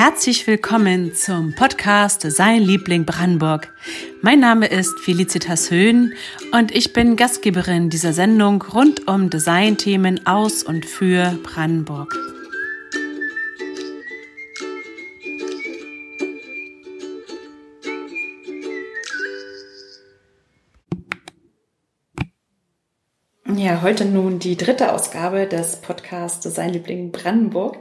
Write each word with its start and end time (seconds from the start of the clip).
Herzlich 0.00 0.46
willkommen 0.46 1.12
zum 1.12 1.56
Podcast 1.56 2.22
Design 2.22 2.62
Liebling 2.62 3.04
Brandenburg. 3.04 3.74
Mein 4.22 4.38
Name 4.38 4.68
ist 4.68 4.96
Felicitas 5.00 5.72
Höhn 5.72 6.14
und 6.52 6.72
ich 6.72 6.92
bin 6.92 7.16
Gastgeberin 7.16 7.90
dieser 7.90 8.12
Sendung 8.12 8.62
rund 8.62 9.08
um 9.08 9.28
Designthemen 9.28 10.24
aus 10.24 10.62
und 10.62 10.86
für 10.86 11.36
Brandenburg. 11.42 12.14
Ja, 23.56 23.82
heute 23.82 24.04
nun 24.04 24.38
die 24.38 24.56
dritte 24.56 24.92
Ausgabe 24.92 25.48
des 25.48 25.80
Podcasts 25.80 26.38
Design 26.38 26.72
Liebling 26.72 27.10
Brandenburg. 27.10 27.78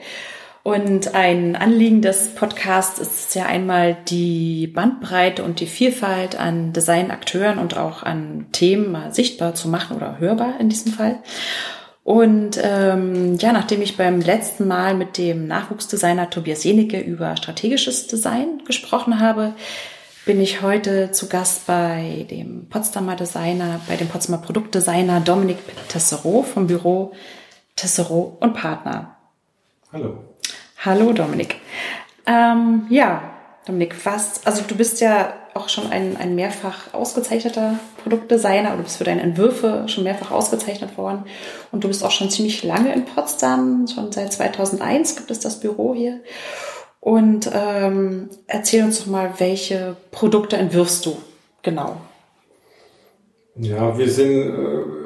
Und 0.68 1.16
ein 1.16 1.56
Anliegen 1.56 2.02
des 2.02 2.36
Podcasts 2.36 3.00
ist 3.00 3.34
ja 3.36 3.46
einmal 3.46 3.96
die 4.10 4.68
Bandbreite 4.68 5.42
und 5.42 5.62
die 5.62 5.66
Vielfalt 5.66 6.38
an 6.38 6.74
Designakteuren 6.74 7.58
und 7.58 7.78
auch 7.78 8.04
an 8.04 8.48
Themen 8.52 8.92
mal 8.92 9.14
sichtbar 9.14 9.56
zu 9.56 9.70
machen 9.70 9.96
oder 9.96 10.20
hörbar 10.20 10.60
in 10.60 10.68
diesem 10.68 10.92
Fall. 10.92 11.20
Und 12.04 12.60
ähm, 12.62 13.38
ja, 13.38 13.54
nachdem 13.54 13.82
ich 13.82 13.96
beim 13.96 14.20
letzten 14.20 14.68
Mal 14.68 14.94
mit 14.94 15.18
dem 15.18 15.48
Nachwuchsdesigner 15.48 16.30
Tobias 16.30 16.66
Jenecke 16.66 17.00
über 17.00 17.38
strategisches 17.38 18.08
Design 18.08 18.62
gesprochen 18.66 19.22
habe, 19.22 19.54
bin 20.26 20.42
ich 20.42 20.62
heute 20.62 21.14
zu 21.14 21.30
Gast 21.30 21.66
bei 21.66 22.28
dem 22.30 22.68
Potsdamer 22.68 23.16
Designer, 23.16 23.80
bei 23.88 23.96
dem 23.96 24.10
Potsdamer 24.10 24.40
Produktdesigner 24.40 25.22
Dominik 25.22 25.60
Tessereau 25.88 26.44
vom 26.44 26.68
Büro 26.68 27.14
Tessereau 27.78 28.36
und 28.42 28.54
Partner. 28.54 29.16
Hallo. 29.94 30.18
Hallo 30.80 31.12
Dominik. 31.12 31.56
Ähm, 32.28 32.86
ja, 32.90 33.24
Dominik, 33.66 33.96
was, 34.06 34.46
also 34.46 34.62
du 34.68 34.76
bist 34.76 35.02
ja 35.02 35.34
auch 35.56 35.70
schon 35.70 35.92
ein, 35.92 36.18
ein 36.18 36.36
mehrfach 36.36 36.94
ausgezeichneter 36.94 37.80
Produktdesigner 38.04 38.74
oder 38.74 38.84
bist 38.84 38.98
für 38.98 39.04
deine 39.04 39.22
Entwürfe 39.22 39.86
schon 39.88 40.04
mehrfach 40.04 40.30
ausgezeichnet 40.30 40.96
worden. 40.96 41.24
Und 41.72 41.84
du 41.84 41.88
bist 41.88 42.04
auch 42.04 42.12
schon 42.12 42.30
ziemlich 42.30 42.64
lange 42.64 42.94
in 42.94 43.06
Potsdam, 43.06 43.88
schon 43.88 44.12
seit 44.12 44.32
2001 44.32 45.16
gibt 45.16 45.32
es 45.32 45.40
das 45.40 45.60
Büro 45.60 45.96
hier. 45.96 46.20
Und 47.00 47.50
ähm, 47.54 48.30
erzähl 48.46 48.84
uns 48.84 49.00
doch 49.00 49.08
mal, 49.08 49.34
welche 49.40 49.98
Produkte 50.12 50.58
entwirfst 50.58 51.06
du 51.06 51.18
genau? 51.64 51.98
Ja, 53.56 53.98
wir 53.98 54.10
sind 54.10 54.32
äh, 54.32 54.97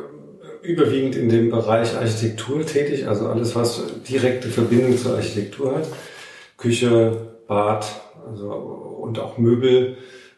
überwiegend 0.63 1.15
in 1.15 1.29
dem 1.29 1.49
Bereich 1.49 1.95
Architektur 1.95 2.65
tätig, 2.65 3.07
also 3.07 3.27
alles, 3.27 3.55
was 3.55 3.81
direkte 4.07 4.49
Verbindung 4.49 4.97
zur 4.97 5.15
Architektur 5.15 5.75
hat. 5.75 5.87
Küche, 6.57 7.17
Bad 7.47 7.85
also, 8.29 8.47
und 9.01 9.19
auch 9.19 9.37
Möbel, 9.37 9.97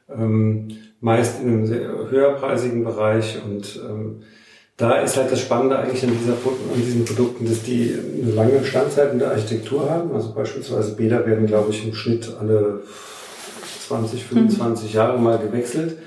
ähm, 0.10 0.70
meist 1.02 1.42
in 1.42 1.48
einem 1.48 1.66
sehr 1.66 1.90
höherpreisigen 2.10 2.84
Bereich. 2.84 3.40
Und 3.44 3.80
ähm, 3.88 4.24
da 4.78 5.02
ist 5.02 5.18
halt 5.18 5.32
das 5.32 5.42
Spannende 5.42 5.78
eigentlich 5.78 6.04
an, 6.04 6.18
dieser, 6.18 6.34
an 6.34 6.82
diesen 6.82 7.06
Produkten, 7.06 7.48
dass 7.48 7.64
die 7.64 7.94
eine 8.22 8.32
lange 8.32 8.64
Standzeit 8.64 9.12
in 9.12 9.20
der 9.20 9.32
Architektur 9.32 9.90
haben. 9.90 10.14
Also 10.14 10.34
beispielsweise 10.34 10.96
Bäder 10.96 11.26
werden, 11.26 11.46
glaube 11.46 11.72
ich, 11.72 11.86
im 11.86 11.94
Schnitt 11.94 12.32
alle 12.40 12.82
20, 13.88 14.24
25 14.24 14.90
mhm. 14.90 14.96
Jahre 14.96 15.20
mal 15.20 15.38
gewechselt. 15.38 15.98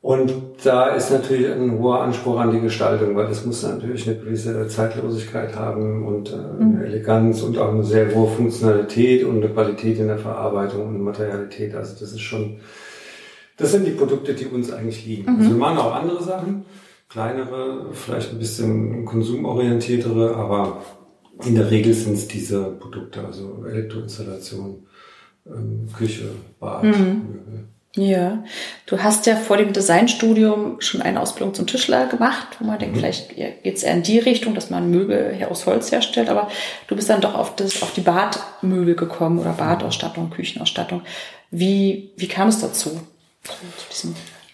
Und 0.00 0.32
da 0.62 0.94
ist 0.94 1.10
natürlich 1.10 1.50
ein 1.50 1.78
hoher 1.78 2.02
Anspruch 2.02 2.38
an 2.38 2.52
die 2.52 2.60
Gestaltung, 2.60 3.16
weil 3.16 3.26
es 3.26 3.44
muss 3.44 3.64
natürlich 3.64 4.08
eine 4.08 4.18
gewisse 4.18 4.68
Zeitlosigkeit 4.68 5.56
haben 5.56 6.06
und 6.06 6.30
äh, 6.30 6.34
eine 6.34 6.64
mhm. 6.64 6.82
Eleganz 6.82 7.42
und 7.42 7.58
auch 7.58 7.72
eine 7.72 7.82
sehr 7.82 8.14
hohe 8.14 8.28
Funktionalität 8.28 9.24
und 9.24 9.42
eine 9.42 9.52
Qualität 9.52 9.98
in 9.98 10.06
der 10.06 10.18
Verarbeitung 10.18 10.86
und 10.86 11.02
Materialität. 11.02 11.74
Also 11.74 11.96
das 11.98 12.12
ist 12.12 12.20
schon, 12.20 12.60
das 13.56 13.72
sind 13.72 13.86
die 13.86 13.92
Produkte, 13.92 14.34
die 14.34 14.46
uns 14.46 14.70
eigentlich 14.70 15.04
liegen. 15.04 15.32
Mhm. 15.32 15.38
Also 15.38 15.50
wir 15.50 15.58
machen 15.58 15.78
auch 15.78 15.94
andere 15.94 16.22
Sachen, 16.22 16.64
kleinere, 17.08 17.86
vielleicht 17.92 18.32
ein 18.32 18.38
bisschen 18.38 19.04
konsumorientiertere, 19.04 20.36
aber 20.36 20.80
in 21.44 21.56
der 21.56 21.70
Regel 21.72 21.92
sind 21.92 22.14
es 22.14 22.28
diese 22.28 22.70
Produkte, 22.78 23.24
also 23.24 23.64
Elektroinstallation, 23.64 24.86
ähm, 25.46 25.88
Küche, 25.92 26.30
Bad, 26.60 26.84
mhm. 26.84 27.68
Ja, 27.96 28.44
du 28.86 29.02
hast 29.02 29.26
ja 29.26 29.34
vor 29.34 29.56
dem 29.56 29.72
Designstudium 29.72 30.80
schon 30.80 31.00
eine 31.00 31.20
Ausbildung 31.20 31.54
zum 31.54 31.66
Tischler 31.66 32.06
gemacht, 32.06 32.48
wo 32.58 32.66
man 32.66 32.78
denkt, 32.78 32.94
mhm. 32.94 33.00
vielleicht 33.00 33.34
geht 33.34 33.76
es 33.76 33.82
eher 33.82 33.94
in 33.94 34.02
die 34.02 34.18
Richtung, 34.18 34.54
dass 34.54 34.70
man 34.70 34.90
Möbel 34.90 35.44
aus 35.48 35.66
Holz 35.66 35.90
herstellt, 35.90 36.28
aber 36.28 36.48
du 36.86 36.94
bist 36.94 37.08
dann 37.08 37.22
doch 37.22 37.34
auf, 37.34 37.56
das, 37.56 37.82
auf 37.82 37.92
die 37.94 38.02
Badmöbel 38.02 38.94
gekommen 38.94 39.38
oder 39.38 39.52
Badausstattung, 39.52 40.30
Küchenausstattung. 40.30 41.02
Wie, 41.50 42.10
wie 42.16 42.28
kam 42.28 42.48
es 42.48 42.60
dazu? 42.60 43.00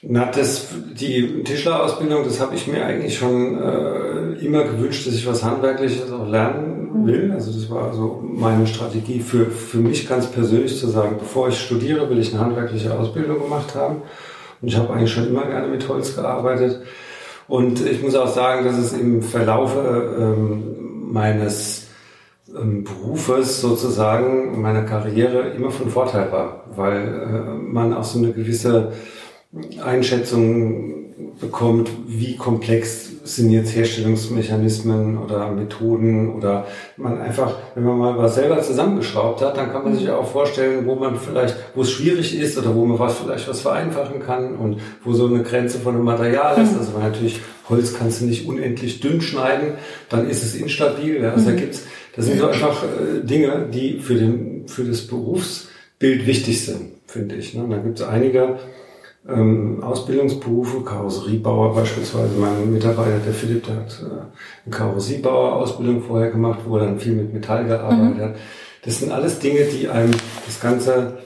Na, 0.07 0.27
das, 0.27 0.69
die 0.99 1.43
Tischlerausbildung, 1.45 2.25
das 2.25 2.41
habe 2.41 2.55
ich 2.55 2.67
mir 2.67 2.85
eigentlich 2.85 3.17
schon 3.17 3.59
äh, 3.59 4.45
immer 4.45 4.65
gewünscht, 4.65 5.07
dass 5.07 5.15
ich 5.15 5.27
was 5.27 5.43
Handwerkliches 5.43 6.13
auch 6.13 6.29
lernen 6.29 6.91
mhm. 6.93 7.07
will. 7.07 7.33
Also 7.33 7.53
das 7.53 7.71
war 7.71 7.93
so 7.95 8.23
meine 8.23 8.67
Strategie 8.67 9.21
für, 9.21 9.47
für 9.47 9.79
mich 9.79 10.07
ganz 10.09 10.27
persönlich 10.27 10.79
zu 10.79 10.89
sagen, 10.89 11.17
bevor 11.19 11.49
ich 11.49 11.59
studiere, 11.59 12.11
will 12.11 12.19
ich 12.19 12.33
eine 12.33 12.45
handwerkliche 12.45 12.93
Ausbildung 12.93 13.43
gemacht 13.43 13.75
haben. 13.75 14.03
Und 14.61 14.69
ich 14.69 14.77
habe 14.77 14.93
eigentlich 14.93 15.13
schon 15.13 15.29
immer 15.29 15.47
gerne 15.47 15.69
mit 15.69 15.89
Holz 15.89 16.15
gearbeitet. 16.15 16.83
Und 17.49 17.85
ich 17.85 18.03
muss 18.03 18.15
auch 18.15 18.29
sagen, 18.29 18.65
dass 18.65 18.77
es 18.77 18.93
im 18.93 19.23
Verlaufe 19.23 20.17
ähm, 20.19 21.13
meines 21.13 21.89
ähm, 22.55 22.85
Berufes 22.85 23.61
sozusagen, 23.61 24.61
meiner 24.61 24.83
Karriere 24.83 25.51
immer 25.51 25.71
von 25.71 25.89
Vorteil 25.89 26.31
war, 26.31 26.65
weil 26.75 27.03
äh, 27.03 27.55
man 27.55 27.95
auch 27.95 28.05
so 28.05 28.19
eine 28.19 28.33
gewisse 28.33 28.93
Einschätzung 29.83 30.95
bekommt, 31.41 31.91
wie 32.07 32.37
komplex 32.37 33.11
sind 33.25 33.51
jetzt 33.51 33.75
Herstellungsmechanismen 33.75 35.17
oder 35.17 35.51
Methoden 35.51 36.35
oder 36.35 36.67
man 36.99 37.21
einfach, 37.21 37.57
wenn 37.75 37.85
man 37.85 37.99
mal 37.99 38.19
was 38.19 38.35
selber 38.35 38.61
zusammengeschraubt 38.61 39.41
hat, 39.41 39.57
dann 39.57 39.73
kann 39.73 39.85
man 39.85 39.97
sich 39.97 40.11
auch 40.11 40.27
vorstellen, 40.27 40.87
wo 40.87 40.95
man 40.95 41.17
vielleicht, 41.17 41.57
wo 41.75 41.83
es 41.83 41.91
schwierig 41.91 42.39
ist 42.39 42.59
oder 42.59 42.75
wo 42.75 42.85
man 42.85 42.99
was 42.99 43.19
vielleicht 43.19 43.49
was 43.49 43.63
vereinfachen 43.63 44.21
kann 44.21 44.57
und 44.57 44.81
wo 45.03 45.15
so 45.15 45.27
eine 45.27 45.43
Grenze 45.43 45.79
von 45.79 45.95
einem 45.95 46.05
Material 46.05 46.61
ist. 46.63 46.73
Mhm. 46.73 46.79
Also 46.79 46.99
natürlich 46.99 47.41
Holz 47.69 47.95
kannst 47.95 48.21
du 48.21 48.27
nicht 48.27 48.47
unendlich 48.47 49.01
dünn 49.01 49.23
schneiden, 49.23 49.75
dann 50.11 50.29
ist 50.29 50.43
es 50.43 50.55
instabil. 50.55 51.23
Ja. 51.23 51.33
Also 51.33 51.47
da 51.47 51.53
mhm. 51.53 51.57
gibt's, 51.57 51.85
das 52.15 52.27
sind 52.27 52.39
so 52.39 52.47
einfach 52.47 52.83
äh, 52.85 53.25
Dinge, 53.25 53.69
die 53.73 54.01
für 54.01 54.15
den, 54.15 54.69
für 54.69 54.85
das 54.85 55.07
Berufsbild 55.07 56.27
wichtig 56.27 56.63
sind, 56.63 56.91
finde 57.07 57.37
ich. 57.37 57.55
Ne. 57.55 57.65
Da 57.71 57.79
gibt's 57.79 58.03
einige, 58.03 58.59
ähm, 59.29 59.83
Ausbildungsberufe, 59.83 60.83
Karosseriebauer 60.83 61.75
beispielsweise. 61.75 62.35
Mein 62.39 62.73
Mitarbeiter, 62.73 63.19
der 63.25 63.33
Philipp, 63.33 63.65
der 63.67 63.77
hat 63.77 64.03
äh, 64.03 64.67
eine 64.67 64.77
Karosseriebauer-Ausbildung 64.77 66.03
vorher 66.03 66.31
gemacht, 66.31 66.61
wo 66.67 66.77
er 66.77 66.87
dann 66.87 66.99
viel 66.99 67.15
mit 67.15 67.33
Metall 67.33 67.65
gearbeitet 67.67 68.17
mhm. 68.17 68.21
hat. 68.21 68.35
Das 68.85 68.99
sind 68.99 69.13
alles 69.13 69.39
Dinge, 69.39 69.65
die 69.65 69.89
einem 69.89 70.13
das 70.45 70.61
ganze 70.61 71.19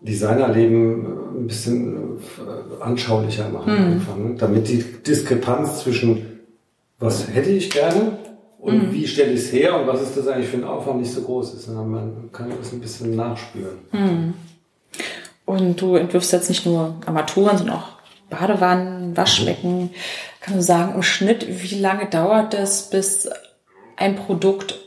Designerleben 0.00 1.04
äh, 1.04 1.38
ein 1.40 1.46
bisschen 1.46 2.18
äh, 2.38 2.82
anschaulicher 2.82 3.48
machen, 3.48 3.72
mhm. 3.72 3.92
einfach, 3.94 4.16
ne? 4.16 4.34
damit 4.38 4.68
die 4.68 4.84
Diskrepanz 5.06 5.80
zwischen 5.82 6.26
was 6.98 7.28
hätte 7.28 7.50
ich 7.50 7.70
gerne 7.70 8.18
und 8.60 8.90
mhm. 8.90 8.92
wie 8.92 9.08
stelle 9.08 9.32
ich 9.32 9.40
es 9.40 9.52
her 9.52 9.80
und 9.80 9.88
was 9.88 10.00
ist 10.02 10.16
das 10.16 10.28
eigentlich 10.28 10.48
für 10.48 10.58
ein 10.58 10.64
Aufwand 10.64 11.00
nicht 11.00 11.12
so 11.12 11.22
groß 11.22 11.54
ist, 11.54 11.64
sondern 11.64 11.90
man 11.90 12.30
kann 12.30 12.52
das 12.56 12.72
ein 12.72 12.80
bisschen 12.80 13.16
nachspüren. 13.16 13.78
Mhm. 13.90 14.34
Und 15.44 15.80
du 15.80 15.96
entwirfst 15.96 16.32
jetzt 16.32 16.48
nicht 16.48 16.66
nur 16.66 16.96
Armaturen, 17.06 17.58
sondern 17.58 17.76
auch 17.76 17.88
Badewannen, 18.30 19.16
Waschbecken. 19.16 19.90
Kann 20.40 20.56
du 20.56 20.62
sagen, 20.62 20.94
im 20.94 21.02
Schnitt, 21.02 21.46
wie 21.48 21.78
lange 21.78 22.08
dauert 22.08 22.54
es, 22.54 22.88
bis 22.90 23.28
ein 23.96 24.16
Produkt 24.16 24.78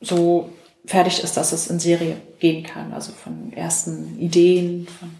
so 0.00 0.50
fertig 0.86 1.22
ist, 1.22 1.36
dass 1.36 1.52
es 1.52 1.68
in 1.68 1.80
Serie 1.80 2.16
gehen 2.38 2.64
kann? 2.64 2.92
Also 2.92 3.12
von 3.12 3.52
ersten 3.52 4.18
Ideen, 4.18 4.86
von 4.98 5.10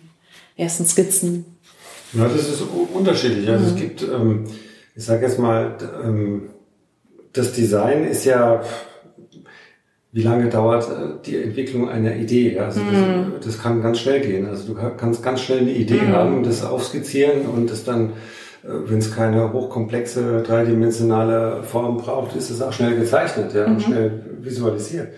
ersten 0.57 0.87
Skizzen. 0.87 1.45
Ja, 2.13 2.29
das 2.29 2.49
ist 2.49 2.63
unterschiedlich. 2.95 3.49
Also 3.49 3.65
mhm. 3.65 3.71
es 3.71 3.77
gibt, 3.77 4.03
ähm, 4.03 4.45
ich 4.95 5.05
sage 5.05 5.27
jetzt 5.27 5.39
mal, 5.39 5.77
ähm, 6.05 6.51
das 7.33 7.53
Design 7.53 8.05
ist 8.05 8.25
ja 8.25 8.63
wie 10.17 10.23
lange 10.23 10.49
dauert 10.49 10.85
äh, 10.85 11.23
die 11.27 11.37
Entwicklung 11.37 11.91
einer 11.91 12.17
Idee. 12.17 12.59
Also 12.59 12.81
mm. 12.81 13.35
das, 13.37 13.45
das, 13.49 13.63
kann 13.63 13.83
ganz 13.83 13.99
schnell 13.99 14.23
gehen. 14.23 14.49
Also 14.49 14.73
du 14.73 14.81
kannst 14.97 15.23
ganz 15.23 15.43
schnell 15.43 15.59
eine 15.59 15.73
Idee 15.73 16.01
mm. 16.01 16.13
haben, 16.15 16.43
das 16.43 16.65
aufskizzieren 16.65 17.43
und 17.43 17.71
das 17.71 17.85
dann, 17.85 18.15
äh, 18.65 18.69
wenn 18.87 18.97
es 18.97 19.15
keine 19.15 19.53
hochkomplexe 19.53 20.43
dreidimensionale 20.43 21.65
Form 21.65 21.99
braucht, 21.99 22.35
ist 22.35 22.49
es 22.49 22.63
auch 22.63 22.73
schnell 22.73 22.97
gezeichnet 22.97 23.53
ja, 23.53 23.67
mm 23.67 23.71
und 23.71 23.77
mhm. 23.77 23.81
schnell 23.81 24.25
visualisiert. 24.41 25.09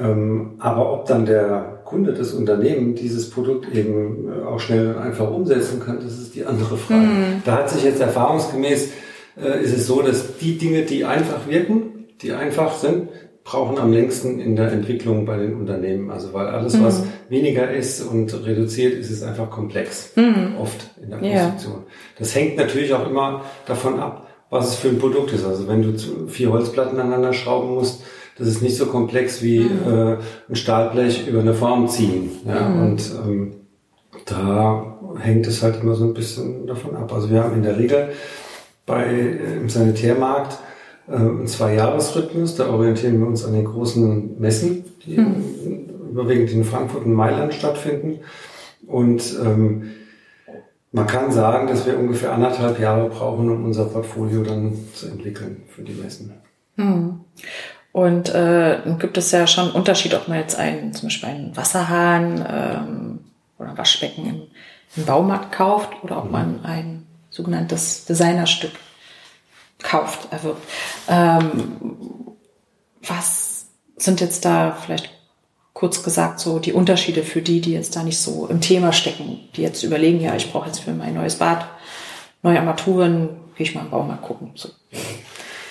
Ähm, 0.00 0.54
aber 0.60 0.94
ob 0.94 1.04
dann 1.04 1.26
der 1.26 1.82
Kunde, 1.84 2.14
das 2.14 2.32
Unternehmen 2.32 2.94
dieses 2.94 3.28
Produkt 3.28 3.70
eben 3.74 4.32
äh, 4.32 4.46
auch 4.46 4.60
schnell 4.60 4.96
einfach 4.96 5.30
umsetzen 5.30 5.82
kann, 5.84 5.98
das 6.02 6.18
ist 6.18 6.34
die 6.34 6.46
andere 6.46 6.78
Frage. 6.78 7.04
Mm. 7.04 7.42
Da 7.44 7.58
hat 7.58 7.68
sich 7.68 7.84
jetzt 7.84 8.00
erfahrungsgemäß, 8.00 8.92
äh, 9.38 9.62
ist 9.62 9.76
es 9.76 9.86
so, 9.86 10.00
dass 10.00 10.38
die 10.38 10.56
Dinge, 10.56 10.84
die 10.84 11.04
einfach 11.04 11.46
wirken, 11.46 12.06
die 12.22 12.32
einfach 12.32 12.78
sind, 12.78 13.08
brauchen 13.46 13.78
am 13.78 13.92
längsten 13.92 14.40
in 14.40 14.56
der 14.56 14.72
Entwicklung 14.72 15.24
bei 15.24 15.36
den 15.36 15.54
Unternehmen. 15.54 16.10
Also 16.10 16.34
weil 16.34 16.48
alles, 16.48 16.74
mhm. 16.74 16.84
was 16.84 17.04
weniger 17.28 17.70
ist 17.70 18.02
und 18.02 18.44
reduziert 18.44 18.94
ist, 18.94 19.08
ist 19.08 19.22
einfach 19.22 19.50
komplex. 19.50 20.10
Mhm. 20.16 20.56
Oft 20.60 20.90
in 21.00 21.10
der 21.10 21.20
Konstruktion. 21.20 21.74
Ja. 21.74 21.92
Das 22.18 22.34
hängt 22.34 22.56
natürlich 22.56 22.92
auch 22.92 23.08
immer 23.08 23.42
davon 23.64 24.00
ab, 24.00 24.26
was 24.50 24.70
es 24.70 24.74
für 24.74 24.88
ein 24.88 24.98
Produkt 24.98 25.32
ist. 25.32 25.44
Also 25.44 25.68
wenn 25.68 25.80
du 25.80 25.96
vier 26.26 26.50
Holzplatten 26.50 26.98
aneinander 26.98 27.32
schrauben 27.32 27.74
musst, 27.74 28.02
das 28.36 28.48
ist 28.48 28.62
nicht 28.62 28.76
so 28.76 28.86
komplex 28.86 29.40
wie 29.42 29.60
mhm. 29.60 29.92
äh, 29.92 30.16
ein 30.48 30.56
Stahlblech 30.56 31.28
über 31.28 31.40
eine 31.40 31.54
Form 31.54 31.88
ziehen. 31.88 32.30
Ja? 32.44 32.68
Mhm. 32.68 32.82
Und 32.82 33.12
ähm, 33.24 33.52
da 34.24 34.98
hängt 35.20 35.46
es 35.46 35.62
halt 35.62 35.80
immer 35.80 35.94
so 35.94 36.04
ein 36.04 36.14
bisschen 36.14 36.66
davon 36.66 36.96
ab. 36.96 37.12
Also 37.12 37.30
wir 37.30 37.44
haben 37.44 37.54
in 37.54 37.62
der 37.62 37.78
Regel 37.78 38.08
bei 38.86 39.04
äh, 39.04 39.56
im 39.56 39.68
Sanitärmarkt 39.68 40.58
äh, 41.08 41.14
einen 41.14 41.46
Zwei-Jahres-Rhythmus. 41.46 42.56
Da 42.56 42.68
orientieren 42.68 43.20
wir 43.20 43.26
uns 43.26 43.44
an 43.44 43.52
den 43.52 43.64
großen 43.64 44.40
Messen, 44.40 44.84
die 45.04 45.18
mhm. 45.18 46.10
überwiegend 46.10 46.50
in 46.52 46.64
Frankfurt 46.64 47.04
und 47.04 47.14
Mailand 47.14 47.54
stattfinden. 47.54 48.20
Und 48.86 49.36
ähm, 49.44 49.92
man 50.92 51.06
kann 51.06 51.32
sagen, 51.32 51.66
dass 51.66 51.86
wir 51.86 51.98
ungefähr 51.98 52.32
anderthalb 52.32 52.80
Jahre 52.80 53.08
brauchen, 53.08 53.50
um 53.50 53.64
unser 53.64 53.84
Portfolio 53.84 54.42
dann 54.42 54.72
zu 54.94 55.08
entwickeln 55.08 55.62
für 55.68 55.82
die 55.82 55.92
Messen. 55.92 56.32
Mhm. 56.76 57.20
Und 57.92 58.34
äh, 58.34 58.78
gibt 58.98 59.16
es 59.16 59.30
ja 59.30 59.46
schon 59.46 59.64
einen 59.64 59.74
Unterschied, 59.74 60.14
ob 60.14 60.28
man 60.28 60.38
jetzt 60.38 60.58
einen, 60.58 60.92
zum 60.92 61.06
Beispiel 61.06 61.28
einen 61.30 61.56
Wasserhahn 61.56 62.44
ähm, 62.46 63.18
oder 63.58 63.76
Waschbecken 63.78 64.26
im, 64.26 64.42
im 64.96 65.04
Baumarkt 65.06 65.52
kauft 65.52 65.90
oder 66.02 66.18
ob 66.18 66.30
man 66.30 66.64
ein 66.64 67.06
sogenanntes 67.30 68.04
Designerstück 68.04 68.72
kauft, 69.86 70.28
erwirbt. 70.30 70.62
Ähm, 71.08 71.76
was 73.06 73.66
sind 73.96 74.20
jetzt 74.20 74.44
da 74.44 74.76
vielleicht 74.84 75.10
kurz 75.72 76.02
gesagt 76.02 76.40
so 76.40 76.58
die 76.58 76.72
Unterschiede 76.72 77.22
für 77.22 77.42
die, 77.42 77.60
die 77.60 77.72
jetzt 77.72 77.96
da 77.96 78.02
nicht 78.02 78.18
so 78.18 78.46
im 78.46 78.60
Thema 78.60 78.92
stecken, 78.92 79.40
die 79.54 79.62
jetzt 79.62 79.82
überlegen, 79.82 80.20
ja, 80.20 80.34
ich 80.34 80.50
brauche 80.50 80.66
jetzt 80.66 80.80
für 80.80 80.92
mein 80.92 81.14
neues 81.14 81.36
Bad 81.36 81.66
neue 82.42 82.60
Armaturen, 82.60 83.28
gehe 83.56 83.66
ich 83.66 83.74
mal 83.74 83.82
im 83.82 83.90
Baumarkt 83.90 84.22
gucken. 84.22 84.52
So. 84.54 84.68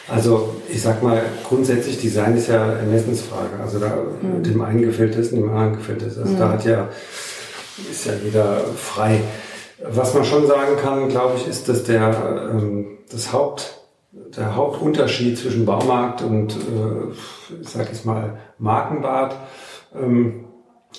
Also 0.08 0.56
ich 0.70 0.82
sag 0.82 1.02
mal, 1.02 1.22
grundsätzlich 1.48 2.00
Design 2.00 2.38
ist 2.38 2.50
ja 2.50 2.74
Ermessensfrage. 2.74 3.60
Also 3.62 3.80
da 3.80 3.96
mhm. 4.22 4.44
dem 4.44 4.62
einen 4.62 4.82
gefällt 4.82 5.16
es, 5.16 5.30
dem 5.30 5.50
anderen 5.50 5.78
gefällt 5.78 6.02
es. 6.02 6.18
Also 6.18 6.34
mhm. 6.34 6.40
da 6.40 6.50
hat 6.50 6.66
ja, 6.66 6.90
ist 7.90 8.06
ja 8.06 8.14
jeder 8.24 8.62
frei. 8.76 9.22
Was 9.84 10.14
man 10.14 10.26
schon 10.26 10.48
sagen 10.48 10.78
kann, 10.82 11.10
glaube 11.10 11.38
ich, 11.38 11.48
ist, 11.48 11.70
dass 11.70 11.84
der 11.84 12.52
ähm, 12.54 12.98
das 13.10 13.32
Haupt, 13.34 13.80
der 14.38 14.56
Hauptunterschied 14.56 15.38
zwischen 15.38 15.66
Baumarkt 15.66 16.22
und 16.22 16.54
äh, 16.54 17.60
ich 17.62 17.70
sag 17.70 17.88
jetzt 17.88 18.06
mal 18.06 18.38
Markenbad 18.58 19.36
ähm, 19.94 20.46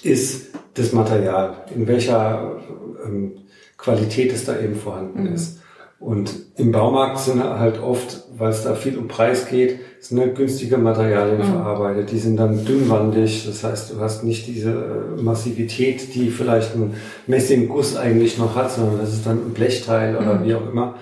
ist 0.03 0.55
das 0.75 0.93
Material, 0.93 1.65
in 1.75 1.87
welcher 1.87 2.61
ähm, 3.05 3.33
Qualität 3.77 4.33
es 4.33 4.45
da 4.45 4.59
eben 4.59 4.77
vorhanden 4.77 5.25
mhm. 5.25 5.35
ist. 5.35 5.61
Und 5.99 6.35
im 6.57 6.73
Baumarkt 6.73 7.19
sind 7.19 7.43
halt 7.43 7.81
oft, 7.81 8.25
weil 8.37 8.51
es 8.51 8.63
da 8.63 8.75
viel 8.75 8.99
um 8.99 9.09
Preis 9.09 9.49
geht, 9.49 9.81
sind 9.99 10.21
halt 10.21 10.37
günstige 10.37 10.77
Materialien 10.77 11.39
mhm. 11.39 11.45
verarbeitet. 11.45 12.11
Die 12.11 12.19
sind 12.19 12.37
dann 12.37 12.67
dünnwandig. 12.67 13.47
Das 13.47 13.65
heißt, 13.65 13.93
du 13.93 14.01
hast 14.01 14.23
nicht 14.23 14.47
diese 14.47 14.73
äh, 14.73 15.23
Massivität, 15.23 16.15
die 16.15 16.29
vielleicht 16.31 16.75
ein 16.75 16.95
Messingguss 17.27 17.97
eigentlich 17.97 18.37
noch 18.37 18.57
hat, 18.57 18.73
sondern 18.73 18.99
das 18.99 19.15
ist 19.15 19.25
dann 19.25 19.39
ein 19.39 19.55
Blechteil 19.55 20.17
oder 20.17 20.35
mhm. 20.35 20.45
wie 20.45 20.55
auch 20.55 20.71
immer. 20.71 20.97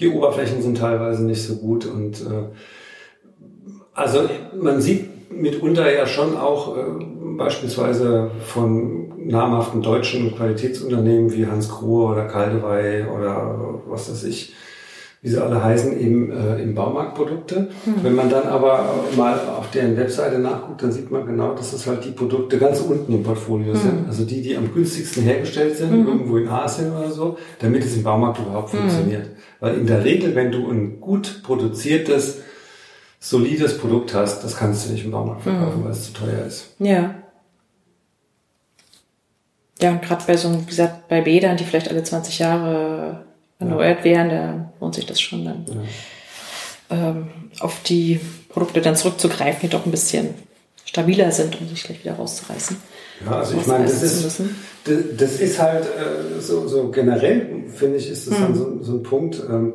Die 0.00 0.08
Oberflächen 0.08 0.62
sind 0.62 0.78
teilweise 0.78 1.24
nicht 1.24 1.42
so 1.42 1.56
gut 1.56 1.86
und 1.86 2.20
äh, 2.20 2.48
also 3.94 4.28
man 4.60 4.80
sieht 4.80 5.30
mitunter 5.30 5.92
ja 5.92 6.06
schon 6.06 6.36
auch 6.36 6.76
äh, 6.76 6.80
beispielsweise 7.36 8.30
von 8.46 9.26
namhaften 9.28 9.82
deutschen 9.82 10.34
Qualitätsunternehmen 10.34 11.32
wie 11.32 11.46
Hans 11.46 11.68
Krohe 11.68 12.12
oder 12.12 12.26
Kaldewey 12.26 13.04
oder 13.04 13.82
was 13.86 14.10
weiß 14.10 14.24
ich, 14.24 14.54
wie 15.20 15.28
sie 15.30 15.42
alle 15.42 15.62
heißen, 15.62 15.98
eben 15.98 16.30
äh, 16.30 16.62
im 16.62 16.74
Baumarktprodukte. 16.74 17.68
Mhm. 17.84 17.94
Wenn 18.02 18.14
man 18.14 18.30
dann 18.30 18.44
aber 18.44 19.04
mal 19.16 19.40
auf 19.58 19.70
deren 19.72 19.96
Webseite 19.96 20.38
nachguckt, 20.38 20.82
dann 20.82 20.92
sieht 20.92 21.10
man 21.10 21.26
genau, 21.26 21.54
dass 21.54 21.72
das 21.72 21.86
halt 21.88 22.04
die 22.04 22.12
Produkte 22.12 22.58
ganz 22.58 22.80
unten 22.80 23.12
im 23.12 23.24
Portfolio 23.24 23.74
mhm. 23.74 23.78
sind. 23.78 24.06
Also 24.06 24.24
die, 24.24 24.42
die 24.42 24.56
am 24.56 24.72
günstigsten 24.72 25.24
hergestellt 25.24 25.76
sind, 25.76 25.90
mhm. 25.90 26.06
irgendwo 26.06 26.36
in 26.36 26.48
Asien 26.48 26.92
oder 26.92 27.10
so, 27.10 27.36
damit 27.58 27.84
es 27.84 27.96
im 27.96 28.04
Baumarkt 28.04 28.38
überhaupt 28.38 28.72
hm. 28.72 28.78
funktioniert. 28.78 29.26
Weil 29.58 29.74
in 29.74 29.86
der 29.86 30.04
Regel, 30.04 30.36
wenn 30.36 30.52
du 30.52 30.70
ein 30.70 31.00
gut 31.00 31.42
produziertes 31.42 32.38
solides 33.18 33.78
Produkt 33.78 34.14
hast, 34.14 34.44
das 34.44 34.56
kannst 34.56 34.86
du 34.86 34.92
nicht 34.92 35.04
im 35.04 35.10
Baumarkt 35.10 35.42
verkaufen, 35.42 35.80
mhm. 35.80 35.84
weil 35.84 35.92
es 35.92 36.04
zu 36.04 36.12
teuer 36.12 36.46
ist. 36.46 36.76
Ja. 36.78 37.16
Ja, 39.80 39.90
und 39.90 40.02
gerade 40.02 40.22
bei 40.26 40.36
so, 40.36 40.52
wie 40.52 40.64
gesagt, 40.64 41.08
bei 41.08 41.20
Bädern, 41.20 41.56
die 41.56 41.64
vielleicht 41.64 41.88
alle 41.88 42.02
20 42.02 42.38
Jahre 42.38 43.24
erneuert 43.58 44.04
werden, 44.04 44.30
da 44.30 44.72
lohnt 44.80 44.94
sich 44.94 45.06
das 45.06 45.20
schon 45.20 45.44
dann, 45.44 45.66
ähm, 46.90 47.28
auf 47.60 47.82
die 47.82 48.20
Produkte 48.48 48.80
dann 48.80 48.96
zurückzugreifen, 48.96 49.60
die 49.62 49.68
doch 49.68 49.84
ein 49.84 49.90
bisschen 49.90 50.34
stabiler 50.84 51.30
sind, 51.30 51.60
um 51.60 51.68
sich 51.68 51.84
gleich 51.84 52.02
wieder 52.02 52.14
rauszureißen. 52.14 52.76
Ja, 53.24 53.32
also 53.38 53.56
ich 53.56 53.66
meine, 53.66 53.84
das 53.84 54.02
ist, 54.02 54.40
das 55.16 55.40
ist 55.40 55.60
halt 55.60 55.84
äh, 55.84 56.40
so, 56.40 56.68
so 56.68 56.90
generell, 56.90 57.64
finde 57.74 57.96
ich, 57.96 58.08
ist 58.08 58.30
das 58.30 58.38
mhm. 58.38 58.42
dann 58.42 58.54
so, 58.54 58.82
so 58.82 58.92
ein 58.92 59.02
Punkt, 59.02 59.42
ähm, 59.48 59.74